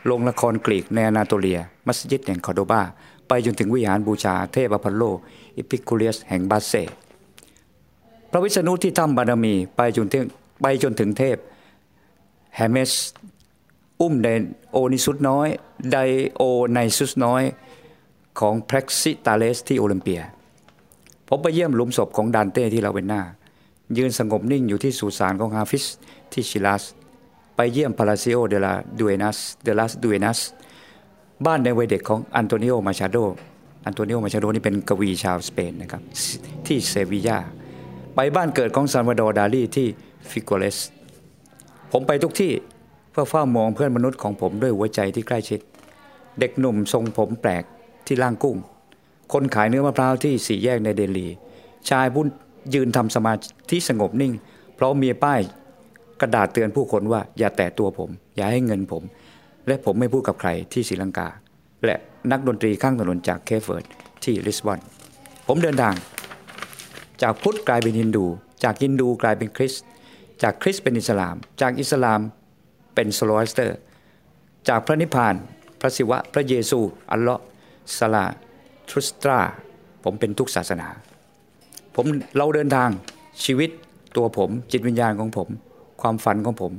[0.10, 2.82] โรงละครกรีกในอนาโตเลีย มัสยิดแห่งคอร์โดบา
[3.28, 5.04] ไปจนถึงวิหารบูชาเทพอพอลโล
[5.58, 6.74] เอพิคูเรียสแห่งบาเซ
[8.32, 10.24] พระวิษณุที่ถ้ำบาดามีไปจนถึง
[10.62, 11.38] ไปจนถึงเทพ
[12.56, 12.92] เฮอร์เมส
[14.02, 14.28] อุ้มได
[14.72, 15.48] โอนิซุสน้อย
[15.92, 15.98] ได
[16.36, 16.42] โอ
[16.72, 17.44] ไนซุสน้อย
[18.40, 20.22] ของแพร็กซิตาเลสที่โอลิมเปีย
[21.28, 23.22] ผมไปเยี่ยมหลุมศพของดานเต้ที่ราเวนนา
[23.98, 25.86] ยืนสงบนิ่งอยู่ที่สุสานของฮาฟิส
[26.32, 26.84] ที่ชีราซ
[27.56, 30.40] ไปเยี่ยมพาลาซิโอเดลาดูเอนัสเดลัสดูเอนัส
[31.46, 33.18] บ้านในวัยเด็กของอันโตนิโอมาชาโด
[33.86, 36.02] อันโตนิโอมาชาโดนี่เป็นกวีชาวสเปนนะครับ
[36.66, 37.38] ที่เซบียา
[38.16, 39.88] ไปบ้านเกิดของซัลวาดอร์ ดาลีที่
[40.30, 40.78] ฟิเกเรส
[41.92, 42.52] ผมไปทุกที่
[43.14, 45.60] เพื่อเฝ้ามองเพื่อนมนุษย์ของผมด้วยหัวใจที่ใกล้ชิด
[46.40, 47.64] เด็กหนุ่มทรงผมแปลก
[48.08, 48.58] ที่ย่างกุ้ง
[49.34, 51.28] คนขายเนื้อมะพร้าวที่สี่แยกในเดลี
[51.90, 52.24] ชายผู้
[52.74, 53.34] ยืนทำสมา
[53.70, 54.34] ธิสงบนิ่ง
[54.76, 55.40] เพราะมีป้าย
[56.22, 59.04] กระดาษเตือนผู้คนว่าอย่าแตะตัวผม อย่าให้เงินผม
[59.68, 61.28] และผมไม่พูดกับใครที่ศรีลังกา
[61.86, 61.96] และ
[62.32, 63.86] นักดนตรีข้างถนนจากเคปเวิร์ด
[64.24, 64.80] ที่ลิสบอน
[65.48, 65.96] ผมเดินทาง
[67.22, 68.26] จากพุทธกลายเป็นฮินดู
[68.64, 69.84] จากฮินดูกลายเป็นคริสต์
[70.44, 72.20] จากคริสต์เป็นอิสลาม จากอิสลาม
[72.96, 73.78] เป็นโซโรอัสเตอร์
[74.68, 75.36] จากพระนิพพาน
[75.80, 76.80] พระศิวะ พระเยซู
[77.12, 77.46] อัลเลาะห์
[77.98, 78.26] ซารา
[78.90, 79.40] ทุสตรา
[80.04, 80.88] ผมเป็นทุกศาสนา
[81.96, 82.06] ผม
[82.38, 82.90] เราเดินทาง
[83.46, 83.70] ชีวิต
[84.18, 85.48] ตัวผม จิตวิญญาณของผม
[86.02, 86.74] ความฝันของผม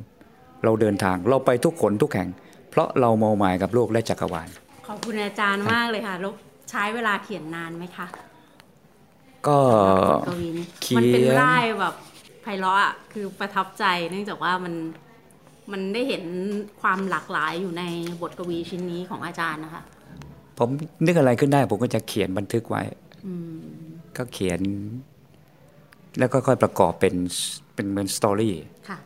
[0.64, 2.28] เราเดินทางเราไปทุกขนทุกแห่ง
[2.70, 4.48] เพราะเราเมาหมายกับโลกและจักรวาล
[4.86, 6.32] ขอบคุณอาจารย์มากเลยค่ะแล้ว
[6.70, 8.06] ใช้เวลาเขียนนานไหมคะ
[9.46, 9.58] ก็
[10.28, 11.94] กวีนี้เขียนมันเป็นร่ายแบบ
[12.42, 14.74] ไพเราะอะคือประทับใจเนื่องจากว่ามัน
[15.72, 16.24] มันได้เห็น
[16.80, 17.82] ความหลากหลายอยู่ใน
[18.20, 19.82] บทกวีชิ้นนี้ของอาจารย์นะคะ
[20.58, 20.68] ผม
[21.04, 22.82] นึกอะไรขึ้นได้ ผมก็จะเขียนบันทึกไว้
[23.26, 23.58] อืม
[24.16, 24.60] ก็เขียน
[26.18, 27.14] แล้วก็ค่อยประกอบเป็น
[27.74, 28.54] เป็นเหมือนสตอรี่
[28.88, 28.98] ค่ะ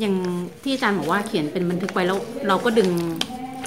[0.00, 0.14] อย่าง
[0.62, 2.18] ที่อาจารย์บอกว่าเขียนเป็นบันทึกไว้แล้ว
[2.48, 2.90] เราก็ดึง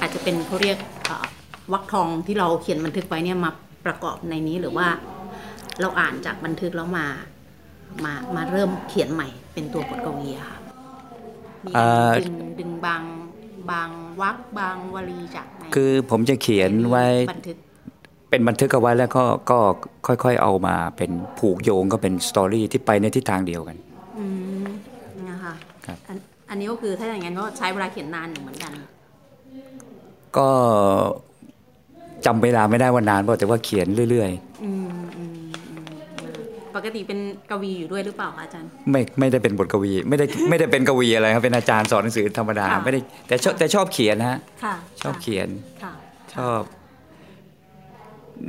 [0.00, 1.26] อาจจะเป็นเขาเรียกเอ่อ
[1.72, 3.50] วรรคทองที่เราเขียนบันทึกไว้เนี่ยมา
[3.86, 4.86] ประกอบในนี้หรือว่า
[5.80, 7.06] เราอ่านจากบันทึกแล้วมา
[8.04, 10.58] มามาเริ่มเขียนใหม่เป็นตัวบทกวีอะค่ะ
[11.64, 13.02] มีเอ่อดึงดึงบาง
[13.70, 13.88] บาง
[14.20, 17.56] วรรคบางวลีจากในคือผมจะเขียนไว้บันทึก
[18.30, 19.58] เป็นบันทึกเอาไว้แล้วก็ก็
[20.06, 23.76] ค่อยๆเอามาเป็นผูกโยงก็เป็นสตอรี่ที่ไปในทิศทางเดียวกัน
[24.18, 24.26] อื
[24.62, 24.66] ม
[25.30, 25.54] นะคะ
[25.86, 26.16] ครับอัน
[26.50, 28.72] อันนี้ก็คือถ้าอย่างนั้นก็ใช้เวลาเขียนนานอยู่เหมือนกัน
[30.36, 30.48] ก็
[32.26, 34.30] จำเวลาไม่ได้ว่านานเปล่าแต่ว่าเขียนเรื่อย
[34.64, 34.91] อืมอืมอืม
[36.76, 37.18] ปกติเป็น
[37.50, 45.48] กวีอยู่ด้วยหรือเปล่าคะอาจารย์ๆไม่ไม่ได้เป็นบทกวีไม่ได้ไม่ได้เป็นกวีอะไรครับเป็นอาจารย์สอนหนังสือธรรมดาค่ะไม่ได้แต่ชอบแต่ชอบเขียนนะฮะค่ะชอบเขียน
[45.82, 45.92] ค่ะ
[46.34, 46.62] ชอบ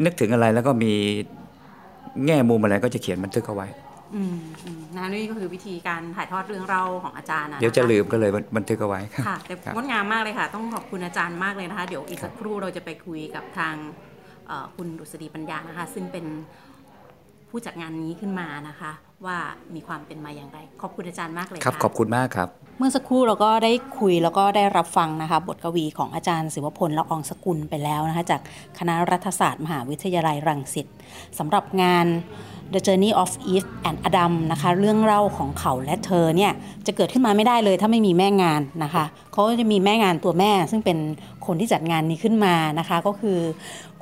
[0.05, 0.93] นึกถึงอะไรแล้วก็มี
[2.25, 3.67] แง่มุมอะไรก็จะเขียนบันทึกเอาไว้
[4.15, 13.75] อืมอืมนะนี่ก็คือวิธีการถ่ายทอดเรื่องเล่าของอาจารย์นเดี๋ยวจะนคลืมก็เลยบันทึกเอาไว้ค่ะแต่ครับงดงามมากเลยค่ะ ต้องขอบคุณอาจารย์มากเลยนะคะ เดี๋ยวอีกสักครู่เราจะไปคุยกับทาง
[14.47, 16.25] เอ่อคุณดุษฎีปัญญานะคะ ซึ่งเป็น
[17.55, 18.91] ผู้จัดงานนี้ขึ้นมานะคะ
[19.25, 19.37] ว่า
[19.75, 28.41] มีความเป็นมาอย่างไร ขอบคุณอาจารย์มากเลยครับค่ะขอบคุณมากครับ เมื่อสักครู่เราก็ได้คุยแล้วก็ได้รับฟังนะคะ บทกวีของอาจารย์ศิวพลละอองสกุลไปแล้วนะคะจาก
[28.79, 30.87] คณะรัฐศาสตร์มหาวิทยาลัยรังสิต
[31.39, 32.05] สำหรับงาน
[32.73, 36.51] The Journey of Eve and Adam นะคะ เรื่องเล่าของเขาและเธอเนี่ย
[36.85, 40.97] จะเกิดขึ้นมาไม่ได้เลยถ้าไม่มีแม่งานนะคะเขาก็จะมีแม่งานตัวแม่ ซึ่งเป็น
[41.45, 43.39] คนที่จัดงานนี้ขึ้นมานะคะ ก็คือ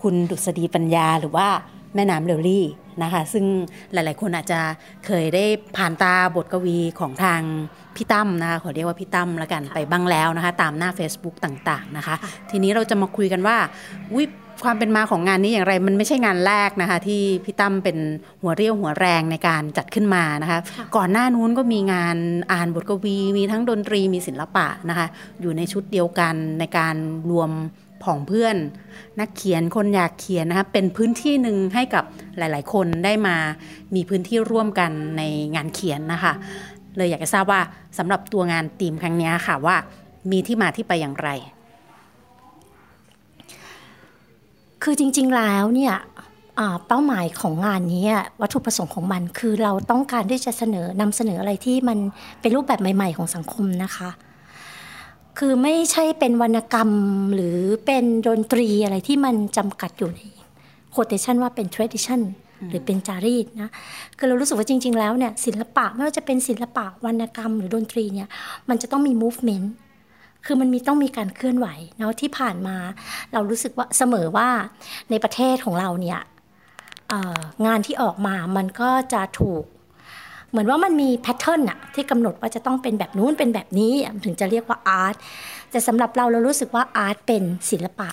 [0.02, 1.48] คุณดุษฎีปัญญาหรือว่า
[1.96, 2.66] แม่น้ำเรลลี่
[3.04, 3.46] นะคะ ซึ่ง
[3.94, 4.60] หลาย ๆ คนอาจจะ
[5.06, 5.46] เคยได้
[5.78, 7.42] ผ่านตาบทกวีของทาง
[7.96, 12.16] พี่ตั้มนะคะขอเรียกว่าพี่ตั้มละกันไปบ้างแล้วนะคะ ตามหน้า Facebook ต่าง ๆ นะคะ
[12.50, 13.58] ทีนี้เราจะมาคุยกันว่า
[14.16, 14.26] วิ
[14.64, 17.98] ความเป็นมาของงานนี้อย่างไรมันไม่ใช่งานแรกนะคะ ที่พี่ตั้มเป็น
[18.42, 20.60] หัวเรี่ยวหัวแรงในการจัดขึ้นมานะคะ
[20.96, 22.18] ก่อนหน้านู้นก็มีงาน
[22.52, 25.08] อ่านบทกวี มีทั้งดนตรีมีศิลปะนะคะ
[25.42, 26.96] อยู่ในชุดเดียวกันในการ
[27.32, 27.52] รวม
[28.04, 28.56] ผองเพื่อน
[29.20, 32.04] นักเขียนคนอยากเขียนนะคะเป็นพื้นที่หนึ่งให้กับ
[32.38, 33.36] หลาย ๆ คนได้มา
[33.96, 35.22] มีพื้นที่ร่วมกันใน
[35.56, 36.34] งานเขียนนะคะ
[36.98, 37.62] เลยอยากจะทราบว่า
[37.98, 39.76] สำหรับตัวงานทีมครั้งนี้ค่ะว่า
[40.32, 41.30] มีที่มาที่ไปอย่างไร
[44.84, 45.96] คือจริง ๆ แล้วเนี่ย
[46.88, 48.06] เป้าหมายของงานนี้
[48.42, 51.98] วัตถุประสงค์ของมัน คือเราต้องการที่จะเสนอนำเสนออะไรที่มัน
[52.42, 54.10] เป็นรูปแบบใหม่ ๆ ของสังคมนะคะ
[55.44, 56.90] คือไม่ใช่เป็นวรรณกรรม
[57.36, 60.22] หรือเป็นดนตรีอะไรที่มันจำกัดอยู่ใน
[60.92, 62.22] โคเทชันว่าเป็น tradition
[62.70, 63.70] หรือเป็นจารีตนะ
[64.18, 68.28] คือเรารู้สึกว่าจริง ๆ แล้วเนี่ยศิลปะไม่ว่าจะเป็นศิลปะวรรณกรรม หรือดนตรีเนี่ย
[68.70, 69.68] มันจะต้องมี movement
[70.46, 71.68] คือมันมีต้องมีการเคลื่อนไหว
[71.98, 72.78] เนาะที่ผ่านมา
[73.34, 74.50] เรารู้สึกว่าเสมอว่า
[75.10, 76.20] ในประเทศของเราเนี่ย
[77.66, 79.64] งานที่ออกมามันก็จะถูก
[80.52, 83.94] เหมือนว่ามันมี pattern อะที่กำหนดว่าจะต้องเป็นแบบนู้นเป็นแบบนี้
[84.26, 85.16] ถึงจะเรียกว่า art
[85.72, 88.10] แต่สำหรับเราเรารู้สึกว่า art เป็นศิลปะ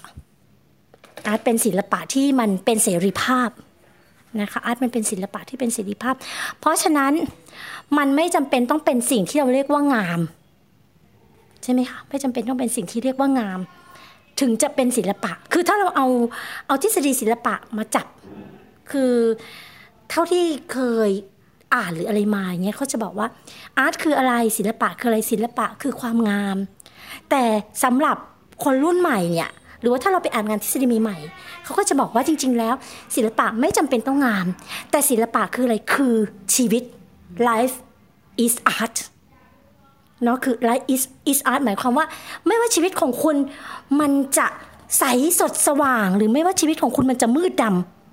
[1.27, 3.51] art เป็นศิลปะที่มันเป็นเสรีภาพ
[4.41, 6.15] นะคะ art มันเป็นศิลปะที่เป็นเสรีภาพ
[6.61, 7.13] เพราะฉะนั้น
[7.99, 10.21] มันไม่จำเป็นต้องเป็นสิ่งที่เราเรียกว่างาม
[11.63, 13.61] ใช่ไหมคะไม่จำเป็นต้องเป็นสิ่งที่เรียกว่างาม
[14.41, 16.07] ถึงจะเป็นศิลปะ คือถ้าเราเอา
[16.67, 18.07] เอาทฤษฎีศิลปะมาจับ
[18.91, 19.13] คือ
[20.11, 20.79] เท่าที่เค
[21.09, 21.11] ย
[21.75, 23.27] อ่านหรืออะไรมาอย่างเงี้ยเขาจะบอกว่า
[23.79, 26.57] อาร์ตคืออะไรศิลปะคืออะไรศิลปะคือความงาม
[27.31, 27.45] แต่
[27.85, 28.17] สำหรับ
[28.65, 29.51] คนรุ่นใหม่เนี่ย
[29.81, 31.19] หรือว่าถ้าเราไปอ่านงานทฤษฎีใหม่
[31.65, 32.75] เขาก็จะบอกว่าจริง ๆ แล้ว
[33.17, 34.47] ศิลปะไม่จำเป็นต้องงาม
[34.91, 36.15] แต่ศิลปะคืออะไรคือ
[36.55, 36.83] ชีวิต
[37.49, 37.77] life
[38.45, 38.97] is art
[40.25, 42.07] เนาะคือ life is is art หมายความว่า
[42.47, 43.37] ไม่ว่าชีวิตของคุณ
[44.01, 44.47] มันจะ
[44.99, 45.05] ใส
[45.41, 47.65] สดสว่าง หรือไม่ว่าชีวิตของคุณมันจะมืดด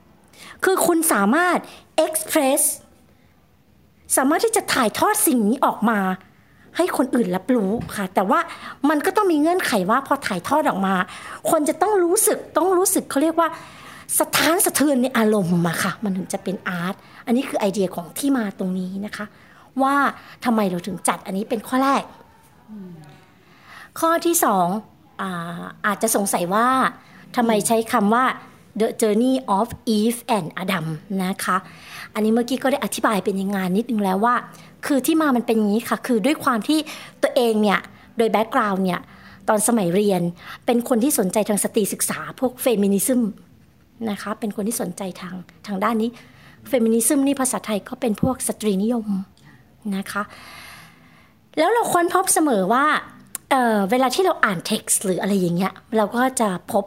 [0.08, 1.58] ำคือคุณสามารถ
[2.06, 2.62] express
[4.16, 6.00] สามารถที่จะถ่ายทอดสิ่งนี้ออกมา
[6.78, 8.40] ให้คนอื่นรับรู้ค่ะ แต่ว่า
[8.90, 10.96] มันก็ต้องมีเงื่อนไขว่าพอถ่ายทอดออกมา
[11.50, 13.50] คนจะต้องรู้สึกต้องรู้สึกเขาเรียกว่า
[14.20, 16.96] สะท้านสะเทือนในอารมณ์มาค่ะ มันถึงจะเป็นอาร์ต
[17.26, 19.26] อันนี้คือไอเดียของที่มาตรงนี้นะคะ
[19.82, 19.96] ว่า
[20.46, 22.04] ทำไมเราถึงจัดอันนี้เป็นข้อแรก
[24.00, 24.68] ข้อที่สอง
[25.22, 26.68] อาอาจจะสงสัยว่า
[27.36, 28.26] ทำไมใช้คำว่า
[28.80, 30.86] The Journey of Eve and Adam
[31.24, 31.58] นะคะ
[32.16, 34.36] อันนี้เมื่อกี้ก็ได้อธิบายเป็นยังงานนิดนึงแล้วว่า
[34.86, 36.80] คือที่มามันเป็นอย่างนี้ค่ะ คือด้วยความที่
[37.24, 37.80] ตัวเองเนี่ย
[38.18, 39.00] โดย background เนี่ย
[39.50, 40.22] ตอนสมัยเรียน
[40.66, 43.22] เป็นคนที่สนใจทางสตรีศึกษา พวก feminism
[44.10, 45.36] นะคะเป็นคนที่สนใจทาง
[45.68, 46.10] ทางด้านนี้
[46.68, 49.08] feminism นี่ภาษาไทยก็เป็นพวกสตรีนิยม
[49.96, 50.24] นะคะ
[51.58, 52.86] แล้วเราค้นพบเสมอว่า
[53.50, 56.86] เเวลาที่เราอ่านเท็กซ์หรืออะไรอย่างเงี้ยเราก็จะพบ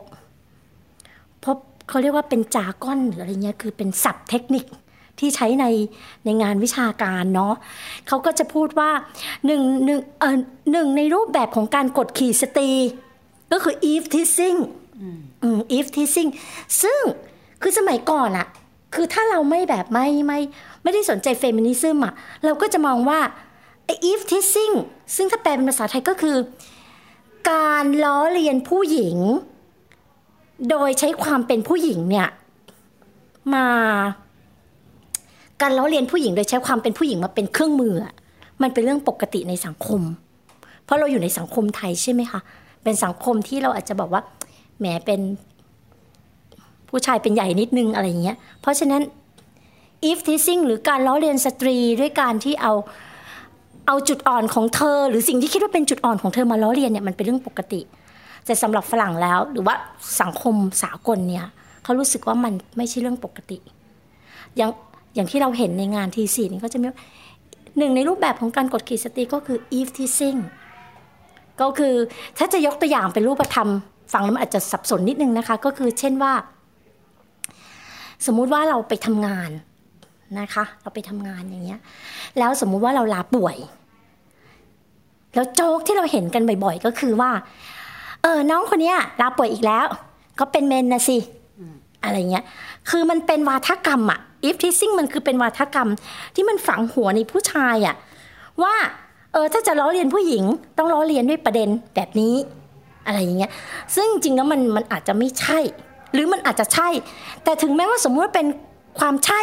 [1.45, 1.57] พบ
[1.89, 4.64] เขาเรียกว่าเป็นจาก้อนหรืออะไรเงี้ยคือเป็นศัพท์เทคนิค
[5.21, 5.66] ที่ใช้ใน
[6.25, 7.55] ในงานวิชาการเนาะ
[8.07, 8.91] เขาก็จะพูดว่า
[9.47, 10.37] หนึ่งหนึ่งเออ
[10.73, 12.71] หนึ่งในรูปแบบของการกดขี่สตรี
[13.53, 14.59] ก็คือ eve teasing
[15.43, 16.31] อืม eve teasing
[16.83, 17.01] ซึ่ง
[17.62, 18.47] คือสมัยก่อนอะ
[18.95, 20.41] คือถ้าเราไม่แบบไม่ไม่
[20.83, 22.14] ไม่ได้สนใจเฟมินิซึมอะ
[22.45, 23.21] เราก็จะมองว่า
[23.85, 24.75] ไอ้ if teasing
[25.16, 26.37] ซึ่งถ้าแปลเป็นภาษาไทยก็คือ
[27.51, 29.16] การล้อเลียนผู้หญิง
[30.71, 32.29] โดยใช้ความเป็นผู้หญิงเนี่ย
[33.55, 33.66] มา
[35.63, 37.95] การล้อเลียนผู้หญิงโดยใช้ความเป็นผู้หญิงมาเป็นเครื่องมือ
[38.63, 40.01] มันเป็นเรื่องปกติในสังคม
[40.85, 42.41] เพราะเราอยู่ในสังคมไทยใช่ไหมคะ
[42.85, 44.23] เป็นสังคมที่เราอาจจะบอกว่า
[44.79, 45.21] แหมเป็น
[46.89, 49.03] ผู้ชายเป็นใหญ่นิดนึงอะไรอย่างเงี้ย เพราะฉะนั้น
[50.11, 52.73] if teasing หรือการล้อเลียนสตรีด้วยการที่เอา
[53.87, 57.81] เอาจุดอ่อนของเธอ หรือสิ่งที่คิดว่าเป็นจุดอ่อนของเธอมาล้อเลียนเนี่ยมันเป็นเรื่องปกติ
[58.45, 59.75] แต่สำหรับฝรั่งแล้ว หรือว่า
[60.21, 61.47] สังคมสากลเนี่ย
[61.83, 63.59] เขารู้สึกว่ามันไม่ใช่เรื่องปกติ
[64.57, 64.71] อย่าง
[65.19, 66.87] อย่างที่เราเห็นในงานทีสี่นี่ก็จะมี
[67.79, 70.39] หนึ่งในรูปแบบของการกดขี่สตรีก็คือ if teasing
[71.61, 71.95] ก็คือ
[72.39, 73.69] ถ้าจะยกตัวอย่างเป็นรูปธรรม
[74.12, 76.33] ฟังแล้วมันอาจจะสับสนนิดนึงนะคะ ก็คือเช่นว่า
[78.27, 79.51] สมมุติว่าเราไปทำงาน
[80.41, 81.81] นะคะ เราไปทำงานอย่างเงี้ย
[82.39, 83.57] แล้วสมมุติว่าเราลาป่วย
[85.35, 87.31] แล้วโจ๊กที่เราเห็นกันบ่อย ๆ ก็คือว่า
[88.23, 89.87] เออน้องคนนี้ลาป่วยอีกแล้ว
[90.37, 91.19] เขาเป็นเมนนะสิ
[92.03, 92.44] อะไรเงี้ย
[92.90, 95.88] คือมันเป็นวาทกรรมอะอีฟทิซิ่งมันคือเป็นวาทกรรม
[96.34, 97.96] ที่มันฝังหัวในผู้ชายอะ
[98.62, 98.74] ว่า
[99.32, 100.44] เออถ้าจะล้อเลียนผู้หญิง
[100.78, 102.34] ต้องล้อเลียนด้วยประเด็นแบบนี้
[103.07, 103.53] อะไรอย่างเงี้ย
[103.94, 105.59] ซึ่งจริงแล้วมันมันอาจจะไม่ใช่
[106.12, 106.88] หรือมันอาจจะใช่
[107.44, 108.46] แต่ถึงแม้ว่าสมมติว่าเป็น
[108.99, 109.40] ความใช่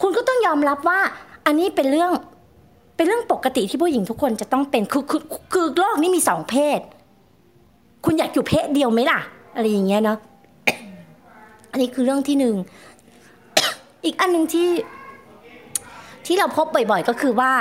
[0.00, 1.00] คุณก็ต้องยอมรับว่า
[1.46, 2.12] อันนี้เป็นเรื่อง
[2.96, 6.80] เป็นเรื่องปกติที่ผู้หญิงทุกคนจะต้องเป็นคือคือคือโลกนี้มีสองเพศ
[8.04, 9.20] คุณอยากอยู่เพศเดียวไหมล่ะ
[9.54, 10.18] อะไรอย่างเงี้ยเนาะ
[11.70, 12.54] อันนี้คือเรื่องที่หนึ่ง
[14.04, 14.68] อีกอันหนึ่งที่
[16.26, 17.52] ที่เราพบบ่อยๆ ก็คือว่า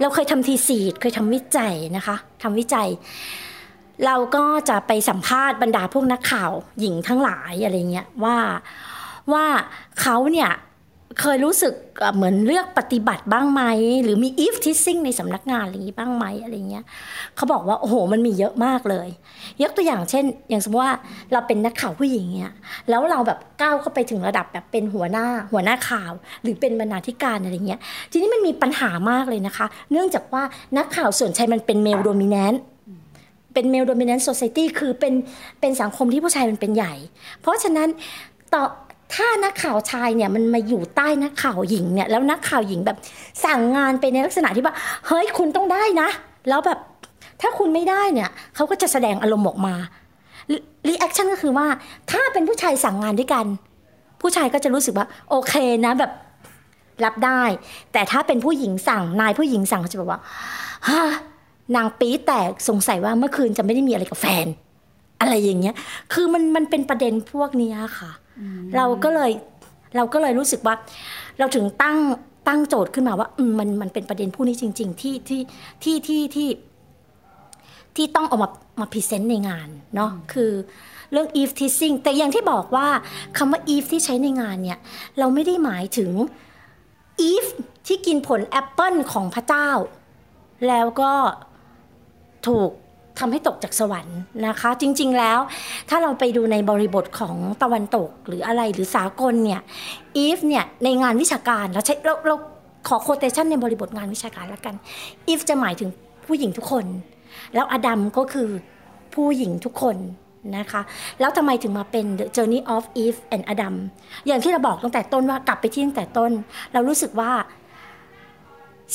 [0.00, 2.88] เราเคยทำทีสีดเคยทำวิจัยนะคะทำวิจัย
[4.06, 6.50] เราก็จะไปสัมภาษณ์บรรดาพวกนักข่าว
[6.80, 8.36] หญิงทั้งหลายอะไรเงี้ยว่า
[9.32, 9.44] ว่า
[10.00, 10.50] เขาเนี่ย
[11.20, 11.72] เคยรู้สึก
[12.14, 13.62] เหมือนเลือกปฏิบัติบ้างไหม
[14.02, 16.84] หรือมี if teasing ในสำนักงานอะไรอย่างนี้บ้างไหมอะไรเงี้ย
[17.36, 19.08] เขาบอกว่า โอ้โห มันมีเยอะมากเลย
[19.62, 20.94] ยกตัวอย่างเช่น อย่างสมมติว่า
[21.32, 22.52] เราเป็นนักข่าวผู้หญิงเนี่ย
[22.90, 30.42] แล้วเราแบบก้าวเข้าไปถึงระดับแบบเป็นหัวหน้าหัวหน้าข่าว หรือเป็นบรรณาธิการอะไรเงี้ยทีนี้มันมีปัญหามากเลยนะคะ เนื่องจากว่า
[30.78, 32.62] นักข่าวส่วนใหญ่มันเป็น male dominant
[33.54, 35.14] เป็น male dominant society คือเป็น
[35.60, 36.94] เป็นสังคมที่ผู้ชายมันเป็นใหญ่
[37.40, 37.88] เพราะฉะนั้น
[38.54, 38.62] ต่อ
[39.14, 42.98] ถ้านักข่าวชายเนี่ยมันมาอยู่ใต้นักข่าวหญิงเนี่ยแล้วนักข่าวหญิงแบบ
[43.44, 44.74] สั่งงานไปในลักษณะที่ว่า
[45.06, 46.08] เฮ้ยคุณต้องได้นะ
[46.48, 46.78] แล้วแบบ
[47.40, 49.74] ถ้าคุณไม่ได้เนี่ยเขาก็จะแสดงอารมณ์ออกมา
[50.88, 51.66] reaction ก็คือว่า
[52.10, 53.46] ถ้าเป็นผู้ชายสั่งงานด้วยกัน
[54.20, 55.54] ผู้ชายก็จะรู้สึกว่าโอเค
[55.84, 56.12] นะแบบ
[57.04, 57.42] รับได้
[57.92, 60.20] แต่ถ้าเป็นผู้หญิงสั่งนายผู้หญิงสั่งเขาจะแบบว่า
[60.88, 61.02] ฮะ
[61.76, 64.46] นางปี๊แตกสงสัยว่าเมื่อคืนจะไม่ได้มีอะไรกับแฟน
[65.20, 65.74] อะไรอย่างเงี้ย
[66.12, 68.10] คือมันมันเป็นประเด็นพวกนี้ค่ะ
[68.76, 69.30] เราก็เลย
[69.96, 70.74] เราก็เลยรู้สึกว่า
[71.38, 71.98] เราถึงตั้ง
[72.48, 73.28] ตั้งโจทย์ขึ้นมาว่า
[73.58, 75.40] มันมันเป็นประเด็นพวกนี้จริง ๆ ที่ที่
[75.82, 76.48] ที่ที่ที่
[77.96, 78.48] ที่ต้องเอามา
[78.80, 80.52] มา present ในงานเนาะคือ
[81.12, 82.88] เรื่อง eve teasing แต่อย่างที่บอกว่า
[83.36, 84.78] คำว่า eve ที่ใช้ในงานเนี่ย
[85.18, 86.10] เราไม่ได้หมายถึง
[87.30, 87.50] eve
[87.86, 89.68] ที่กินผลแอปเปิลของพระเจ้า
[90.68, 91.12] แล้วก็
[92.46, 92.70] ถูก
[93.18, 95.38] ทำให้ตกจากสวรรค์นะคะ จริง ๆ แล้ว
[95.90, 99.60] ถ้าเราไปดูในบริบทของตะวันตกหรืออะไรหรือสากลเนี่ย
[100.16, 102.34] อีฟเนี่ยในงานวิชาการเราใช้เราเรา
[102.88, 104.74] ขอโคเตชันในบริบทงานวิชาการแล้วกัน
[105.26, 105.90] อีฟจะหมายถึง
[106.26, 106.86] ผู้หญิงทุกคน
[107.54, 108.48] แล้วอดัมก็คือ
[109.14, 109.96] ผู้หญิงทุกคน
[110.58, 110.82] นะคะ
[111.20, 113.74] แล้วทำไมถึงมาเป็น The Journey of Eve and Adam
[114.26, 116.32] อย่างที่เราบอกตั้งแต่ต้นว่ากลับไปที่ตั้งแต่ต้น
[116.72, 117.30] เรารู้สึกว่า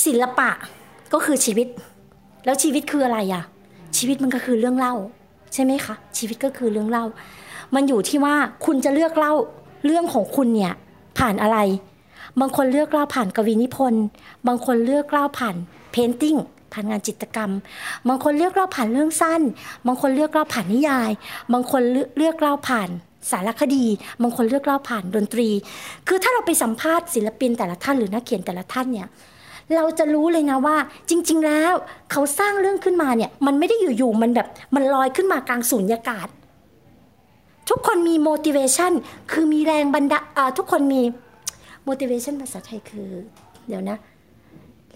[0.05, 0.49] ศิลปะ
[1.13, 1.67] ก็คือชีวิต
[2.45, 3.43] แล้วชีวิตคืออะไรอะ
[3.97, 4.95] ชีวิตมันก็คือเรื่องเล่า
[5.53, 7.05] ใช่ไหมคะ ชีวิตก็คือเรื่องเล่า
[7.75, 8.35] มันอยู่ที่ว่า
[8.65, 9.33] คุณจะเลือกเล่า
[9.85, 10.73] เรื่องของคุณเนี่ย
[11.17, 11.57] ผ่านอะไร
[12.39, 14.03] บางคนเลือกเล่าผ่านกวีนิพนธ์
[14.47, 15.55] บางคนเลือกเล่าผ่าน
[15.91, 16.35] เพนติ้ง
[16.73, 17.51] ผ่านงานจิตรกรรม
[18.07, 19.41] บางคนเลือกเล่าผ่านเรื่องสั้น
[19.87, 21.11] บางคนเลือกเล่าผ่านนิยาย
[21.53, 21.81] บางคน
[22.17, 22.89] เลือกเล่าผ่าน
[23.31, 23.85] สารคดี
[24.21, 25.49] บางคนเลือกเล่าผ่านดนตรี
[26.07, 29.07] คือถ้าเราไปสัมภาษณ์ศิลปินแต่ละท่านหรือนักเขียนแต่ละท่านเนี่ย
[29.75, 30.77] เราจะรู้เลยนะว่า
[31.09, 31.73] จริง ๆ แล้ว
[32.11, 36.27] เขาสร้างเรื่องขึ้นมาเนี่ย มันไม่ได้อยู่ๆมันแบบมันลอยขึ้นมากลางสูญญากาศ
[37.69, 38.91] ทุกคนมี motivation
[39.31, 40.19] คือมีแรงบันดา
[40.57, 41.01] ทุกคนมี
[41.87, 43.09] motivation ภาษาไทยคือ
[43.67, 43.97] เดี๋ยวนะ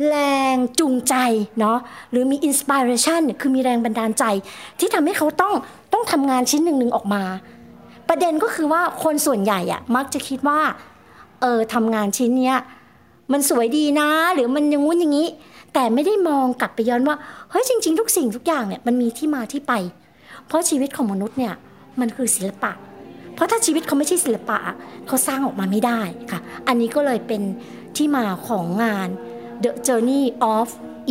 [0.10, 0.18] แร
[0.54, 1.16] งจูงใจ
[1.60, 1.78] เนาะ
[2.12, 4.26] หรือมี inspiration คือมีแรงบันดาลใจ
[4.80, 5.54] ที่ทำให้เขาต้อง
[5.94, 7.24] ต้องทำงานชิ้นหนึ่งหนึ่งออกมา
[8.10, 10.60] ประเด็นก็คือว่าคนส่วนใหญ่อะมักจะคิดว่า
[11.42, 12.58] เออทำงานชิ้นเนี้ย
[13.32, 15.28] มันสวยดีนะ หรือมันอย่างงู้นอย่างนี้
[15.74, 17.16] แต่ไม่ได้มองกลับไปย้อนว่า
[17.50, 19.74] เฮ้ยจริง ๆ ทุกสิ่งทุกอย่างเนี่ยมันมีที่มาที่ไป
[20.48, 21.54] เพราะชีวิตของมนุษย์เนี่ย
[22.00, 22.72] มันคือศิลปะ
[23.34, 24.60] เพราะถ้าชีวิตเขาไม่ใช่ศิลปะ
[25.08, 26.02] เขาสร้างออกมาไม่ได้
[26.32, 27.42] ค่ะ อันนี้ก็เลยเป็น
[27.98, 29.10] ที่มาของงาน
[29.64, 30.24] The Journey
[30.56, 30.68] of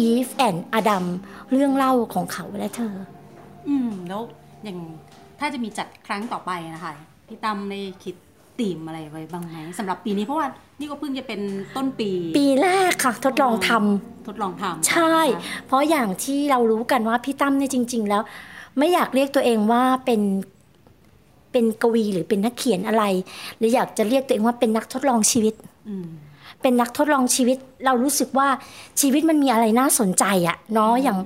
[0.07, 1.05] Eve and Adam
[1.51, 2.95] เรื่องเล่าของเขาและเธอ
[3.69, 4.23] อืมแล้ว
[4.65, 4.79] อย่าง
[5.39, 6.93] ถ้าจะมีจัดครั้งต่อไปนะคะ
[7.29, 8.17] พี่ตั้มในคิด
[8.61, 10.47] ตีมอะไรไว้บ้างไหมสำหรับปีนี้เพราะว่า
[10.81, 11.41] นี่ก็เพิ่งจะเป็น
[11.77, 15.17] ต้นปี ปีแรกค่ะ ทดลองทำทดลองทำใช่
[15.67, 18.23] เพราะอย่างที่เรารู้กันว่าพี่ตั้มเนี่ยจริง ๆ แล้ว
[18.79, 20.21] ไม่อยากเรียกตัวเองว่าเป็น
[21.53, 23.05] เป็นกวีหรือเป็นนักเขียนอะไร
[23.57, 25.55] หรืออยากจะเรียกตัวเองว่าเป็นนักทดลองชีวิต
[26.63, 28.49] เป็นนักทดลองชีวิต เรารู้สึกว่า
[29.01, 31.19] ชีวิตมันมีอะไรน่าสนใจอะเนาะอย่าง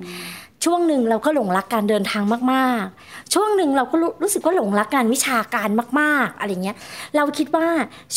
[0.65, 6.77] ช่วงหนึ่งเราก็หลงรักการเดินทางมากๆ ช่วงหนึ่งเราก็รู้สึกว่าหลงรักการวิชาการมาก ๆ อะไรเงี้ย
[7.15, 7.67] เราคิดว่า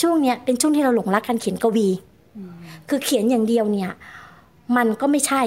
[0.01, 1.89] ช่วงเนี้ยเป็นช่วงที่เราหลงรักการเขียนกวี
[2.89, 3.91] คือเขียนอย่างเดียวเนี่ย
[4.77, 5.43] มันก็ไม่ใช่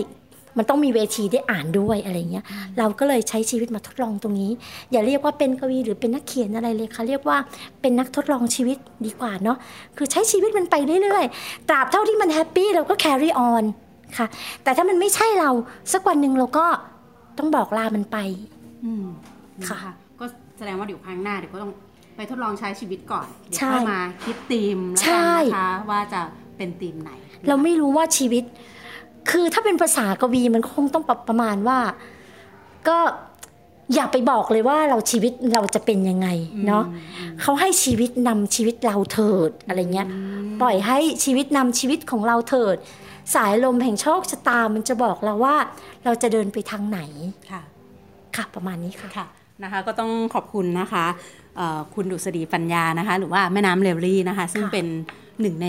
[0.58, 2.46] มันต้องมีเวทีได้อ่านด้วยอะไรเงี้ย
[2.78, 4.52] เราก็เลยใช้ชีวิตมาทดลองตรงนี้
[4.92, 7.38] อย่าเรียกว่าเป็นกวีหรือเป็นนักเขียนอะไรเลยค่ะเรียกว่า
[7.82, 9.58] เป็นนักทดลองชีวิตดีกว่าเนาะ
[9.98, 13.64] คือใช้ชีวิตมันไปเรื่อยๆ ตราบเท่าที่มัน happy เราก็ carry on
[14.18, 14.28] ค่ะ
[14.64, 15.50] แต่ถ้ามันไม่ใช่เรา
[15.94, 16.66] สักวันหนึ่งเราก็
[17.42, 18.18] ต้องบอกลามันไป
[18.86, 19.06] อืม
[19.70, 19.80] ค่ะ
[20.20, 20.26] ก็
[20.58, 21.72] แสดงว่าเดี๋ยวครั้งหน้าเดี๋ยวก็ต้อง
[22.16, 26.22] ไปทดลองใช้ชีวิตก่อนเดี๋ยวค่อยมาคิดธีมแล้วกันนะคะว่าจะ
[26.58, 27.12] เป็นธีมไหน
[27.48, 28.44] เราไม่รู้ว่าชีวิต
[29.30, 31.80] คือถ้าเป็นภาษากวีมันคงต้องประมาณว่า
[32.88, 32.98] ก็
[33.94, 36.28] อย่าไปบอกเลยว่าเราชีวิตเราจะเป็นยังไง
[36.68, 36.84] เนาะ
[37.42, 40.08] เขาให้ชีวิตนำชีวิตเราเถิดอะไรเงี้ย
[40.62, 42.78] ปล่อยให้ชีวิตนำชีวิตของเราเถิด
[43.36, 45.56] สายลมแห่งโชคชะตามันจะบอกเราว่า
[46.06, 47.00] เราจะเดินไปทางไหน
[47.52, 47.62] ค่ะ
[48.36, 49.28] ค่ะประมาณนี้ค่ะค่ะ
[49.64, 51.06] นะคะก็ต้องขอบคุณนะคะ
[51.58, 54.86] เอ่อคุณดุษฎีปัญญานะคะ หรือว่าแม่น้ำเลวลี่นะคะ ซึ่งเป็น
[55.42, 55.68] หนึ่งใน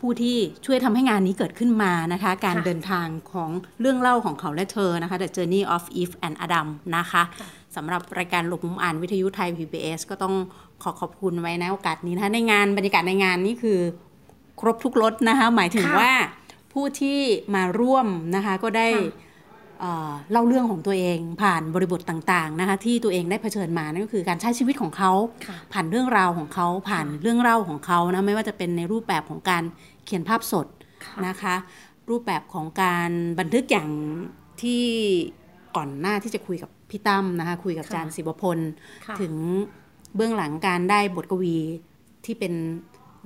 [0.00, 0.36] ผู้ที่
[0.66, 6.66] ช่วยทำให้งานนี้เกิดขึ้นมานะคะ การเดินทางของเรื่องเล่าของเขาและเธอนะคะ The Journey of Eve and Adam
[6.96, 7.22] นะคะ
[7.76, 10.34] สำหรับรายการหลบมุมอ่านวิทยุไทย PBS ก็ต้อง
[10.82, 13.78] ขอขอบคุณไว้ในโอกาสนี้นะคะในงานบรรยากาศในงานนี่คือ
[14.60, 16.12] ครบทุกรสนะคะ หมายถึงค่ะว่า
[16.74, 17.18] ผู้ที่
[17.54, 18.06] มาร่วม
[18.36, 18.88] นะคะก็ได้
[19.80, 25.12] เอ่อเล่าเรื่องของตัวเองผ่านบริบทต่างๆนะคะที่ตัวเองได้เผชิญมานั่นก็คือการใช้ชีวิตของเขา
[25.46, 29.62] ค่ะผ่านเรื่องราวของเขาผ่านเรื่องเล่าของเขานะไม่ว่าจะเป็นในรูปแบบของการ
[30.04, 30.66] เขียนภาพสด
[31.26, 31.54] นะคะ
[32.10, 33.10] รูปแบบของการ
[33.40, 33.88] บันทึกอย่าง
[34.62, 34.82] ที่
[35.76, 38.58] ก่อนหน้าที่จะคุยกับพี่ตั้มนะคะคุยกับอาจารย์ศิวพล
[39.06, 39.34] ค่ะถึง
[40.16, 41.56] เบื้องหลังการได้บทกวี
[42.24, 42.52] ที่เป็น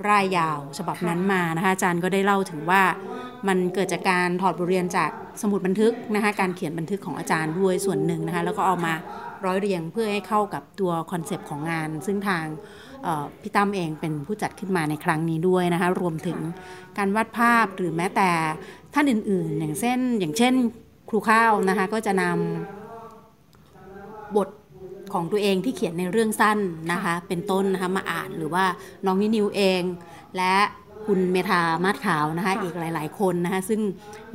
[0.06, 2.82] ร่ายยาวฉบับนั้นมานะคะอาจารย์ก็ได้เล่าถึงว่า
[3.48, 5.10] มันเกิดจากการถอดบทเรียนจาก
[5.42, 8.94] สมุดบันทึกนะคะการเขียนบันทึกของอาจารย์ด้วยส่วนหนึ่งนะคะแล้วก็เอามา
[9.44, 12.44] ร้อยเรียงเพื่อให้เข้ากับตัวคอนเซปต์ของงาน ซึ่งทาง
[13.02, 16.38] เอ่อพี่ตั้มเองเป็นผู้จัดขึ้นมาในครั้งนี้ด้วยนะคะรวมถึง
[16.98, 18.30] การวาดภาพหรือแม้แต่
[18.94, 20.54] ท่านอื่น ๆ อย่างเช่น อย่างเช่น
[21.08, 24.48] ครูข้าวนะคะก็จะนำบท
[25.12, 26.58] ของตัวเองที่เขียนในเรื่องสั้น
[26.92, 28.64] นะคะ เป็นต้นนะคะมาอ่านหรือว่า
[29.06, 29.82] น้องนินิวเอง
[30.36, 30.54] และ
[31.06, 33.80] คุณเมธามาศขาวนะคะอีกหลาย ๆ คนนะคะซึ่ง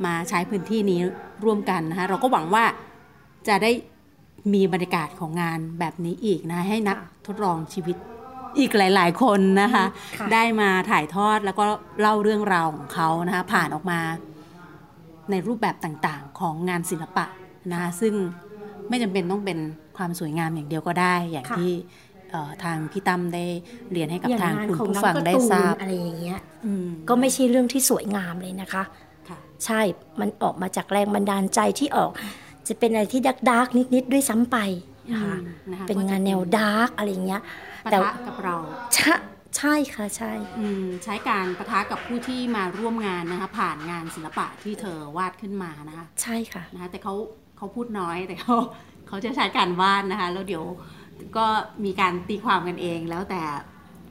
[0.04, 1.00] มาใช้พื้นที่นี้
[1.44, 2.64] ร่วมกันนะคะเราก็หวังว่า
[3.48, 3.70] จะได้
[4.54, 6.96] มีบรรยากาศของงานแบบนี้อีกนะคะให้นัก
[7.26, 7.96] ทดลองชีวิต
[8.58, 9.84] อีกหลาย ๆ คนนะคะ
[10.18, 11.64] ค่ะได้มาถ่ายทอดแล้วก็
[12.00, 14.00] เล่าเรื่องราวของเขานะคะผ่านออกมา
[15.30, 17.26] ในรูปแบบต่างๆ ของงานศิลปะ
[17.72, 18.14] นะคะซึ่ง
[18.88, 19.58] ไม่จำเป็นต้องเป็น
[19.96, 21.72] ความสวยงามอย่างเดียวก็ได้ อย่างค่ะที่
[22.30, 23.44] เอ่อทางพี่ตั้มได้
[23.92, 28.82] เรียนให้กับอย่างทางงานคุณของผู้น้องฟังการ์ได้ตูนทราบอะไรอย่างเงี้ยอืมก็ไม่ใช่เรื่องที่สวยงามเลยนะคะ
[29.28, 29.80] ค่ะใช่
[30.20, 32.10] มันออกมาจากแรงบันดาลใจที่ออก
[32.68, 34.56] จะเป็นอะไรที่ดักดาร์กนิดๆด้วยซ้ำไป
[35.12, 37.42] นะคะอืมนะคะเป็นงานแนวดาร์กอะไรอย่างเงี้ย
[37.84, 38.56] ปะแต่ทะกับเรา
[38.94, 39.14] ใช่
[39.56, 47.14] ใช่ค่ะใช่อืมใช้การปะทะกับผู้ที่มาร่วมงานนะคะผ่านงานศิลปะที่เธอวาดขึ้นมานะคะใช่ค่ะนะคะแต่เขา
[47.64, 48.56] เขาพูดน้อยแต่เขา
[49.08, 50.64] เขาจะใช้การวาดนะคะ แล้วเดี๋ยว
[51.36, 51.46] ก็
[51.84, 53.42] มีการตีความกันเอง แล้วแต่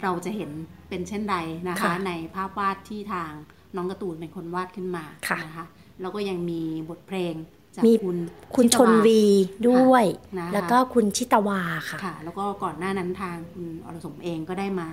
[0.01, 0.49] เราจะเห็น
[0.89, 1.35] เป็นเช่นใด
[1.69, 3.31] นะคะค่ะในภาพวาดที่ทาง
[3.75, 5.65] น้องการ์ตูนเป็นคนวาดขึ้นมาค่ะนะคะ
[6.01, 7.33] แล้วก็ยังมีบทเพลง
[7.75, 8.17] จากมีคุณ
[8.55, 9.23] คุณชิชตวานวี
[9.69, 10.05] ด้วย
[10.39, 14.87] นะคะแล้วก็คุณชิตวาค่ะค่ะ แล้วก็ก่อนหน้านั้นทางคุณอรสมเองก็ได้มา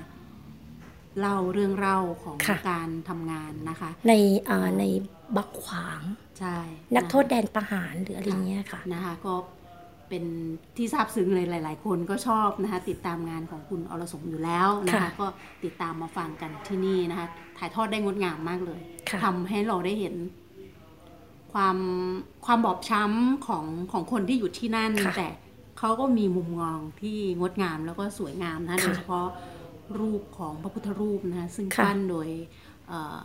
[1.19, 4.13] เล่าเรื่องเล่าของค่ะการทำงานนะคะ ใน
[4.49, 4.85] อ่าใน
[5.37, 6.01] บักขวาง
[6.39, 6.57] ใช่
[6.97, 9.35] นักโทษะคะแดนประหารหรืออะไรเงี้ยค่ะนะคะก็
[10.09, 10.25] เป็น
[10.77, 15.27] ที่ซาบซึ้งเลยหลาย ๆ คนก็ชอบนะคะติดตามงานของคุณอรสมอยู่แล้วนะคะค่ะก็
[15.65, 17.27] ติดตามมาฟังกันที่นี่นะคะ
[17.59, 18.81] ถ่ายทอดได้งดงามมากเลย
[19.11, 20.15] ค่ะทำให้เราได้เห็น
[21.53, 21.77] ความ
[22.47, 25.29] ความบอบช้ำของของคนที่อยู่ที่นั่นค่ะแต่
[25.79, 29.27] เขาก็มีมุมมองที่งดงามแล้วก็สวยงามนะค่ะโดยเฉพาะ
[29.99, 32.29] รูปของพระพุทธรูปนะคะซึ่งค่ะปั้นโดย
[32.89, 33.19] เอ่อ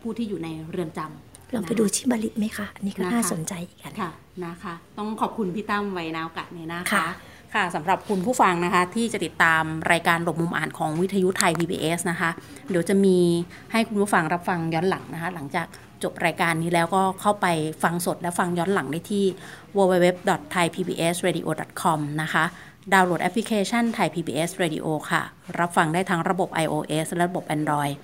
[0.00, 1.10] ผู้ที่อยู่ในเรือนจำ
[1.54, 4.10] ลองไปดูที่บาลิตไหมคะ อันนี้ก็นะคะน่าสนใจอีกอันค่ะ
[4.44, 7.06] นะคะ ต้องขอบคุณพี่ตั้มไว้นาโอกาสนี้นะคะค่ะ
[7.54, 12.30] ค่ะสำหรับคุณผู้ฟังนะคะ ที่จะติดตามรายการหลบมุมอ่านของวิทยุไทย PBS นะคะ
[12.70, 13.18] เดี๋ยวจะมี
[13.72, 15.66] ให้คุณผู้ฟังรับฟังย้อนหลังนะคะ หลังจาก
[16.02, 17.46] จบรายการนี้แล้วก็เข้าไป
[17.82, 19.24] ฟังสดและฟังย้อนหลังได้ที่
[19.76, 22.44] www.thaipbsradio.com นะคะ
[22.92, 25.22] ดาวน์โหลดแอปพลิเคชัน Thai PBS Radio ค่ะ
[25.58, 27.94] รับฟังได้ทั้งระบบ iOS และระบบ Android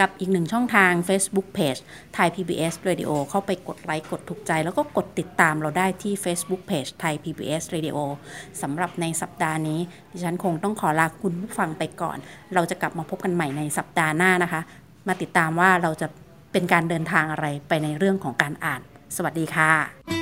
[0.00, 1.80] กับอีกหนึ่งช่องทาง Facebook Page
[2.16, 7.96] Thai PBS Radio เข้าไปกดไลค์กดถูกใจ แล้วก็กดติดตามเราได้ที่ Facebook Page Thai PBS Radio
[8.62, 9.80] สำหรับในสัปดาห์นี้
[10.12, 12.18] ดิฉันคงต้องขอลาคุณผู้ฟังไปก่อน
[12.54, 14.60] เราจะกลับมาพบกันใหม่ในสัปดาห์หน้านะคะ
[15.08, 16.06] มาติดตามว่าเราจะ
[16.52, 18.80] เป็นการเดินทางอะไรไปในเรื่องของการอ่าน
[19.16, 20.21] สวัสดีค่ะ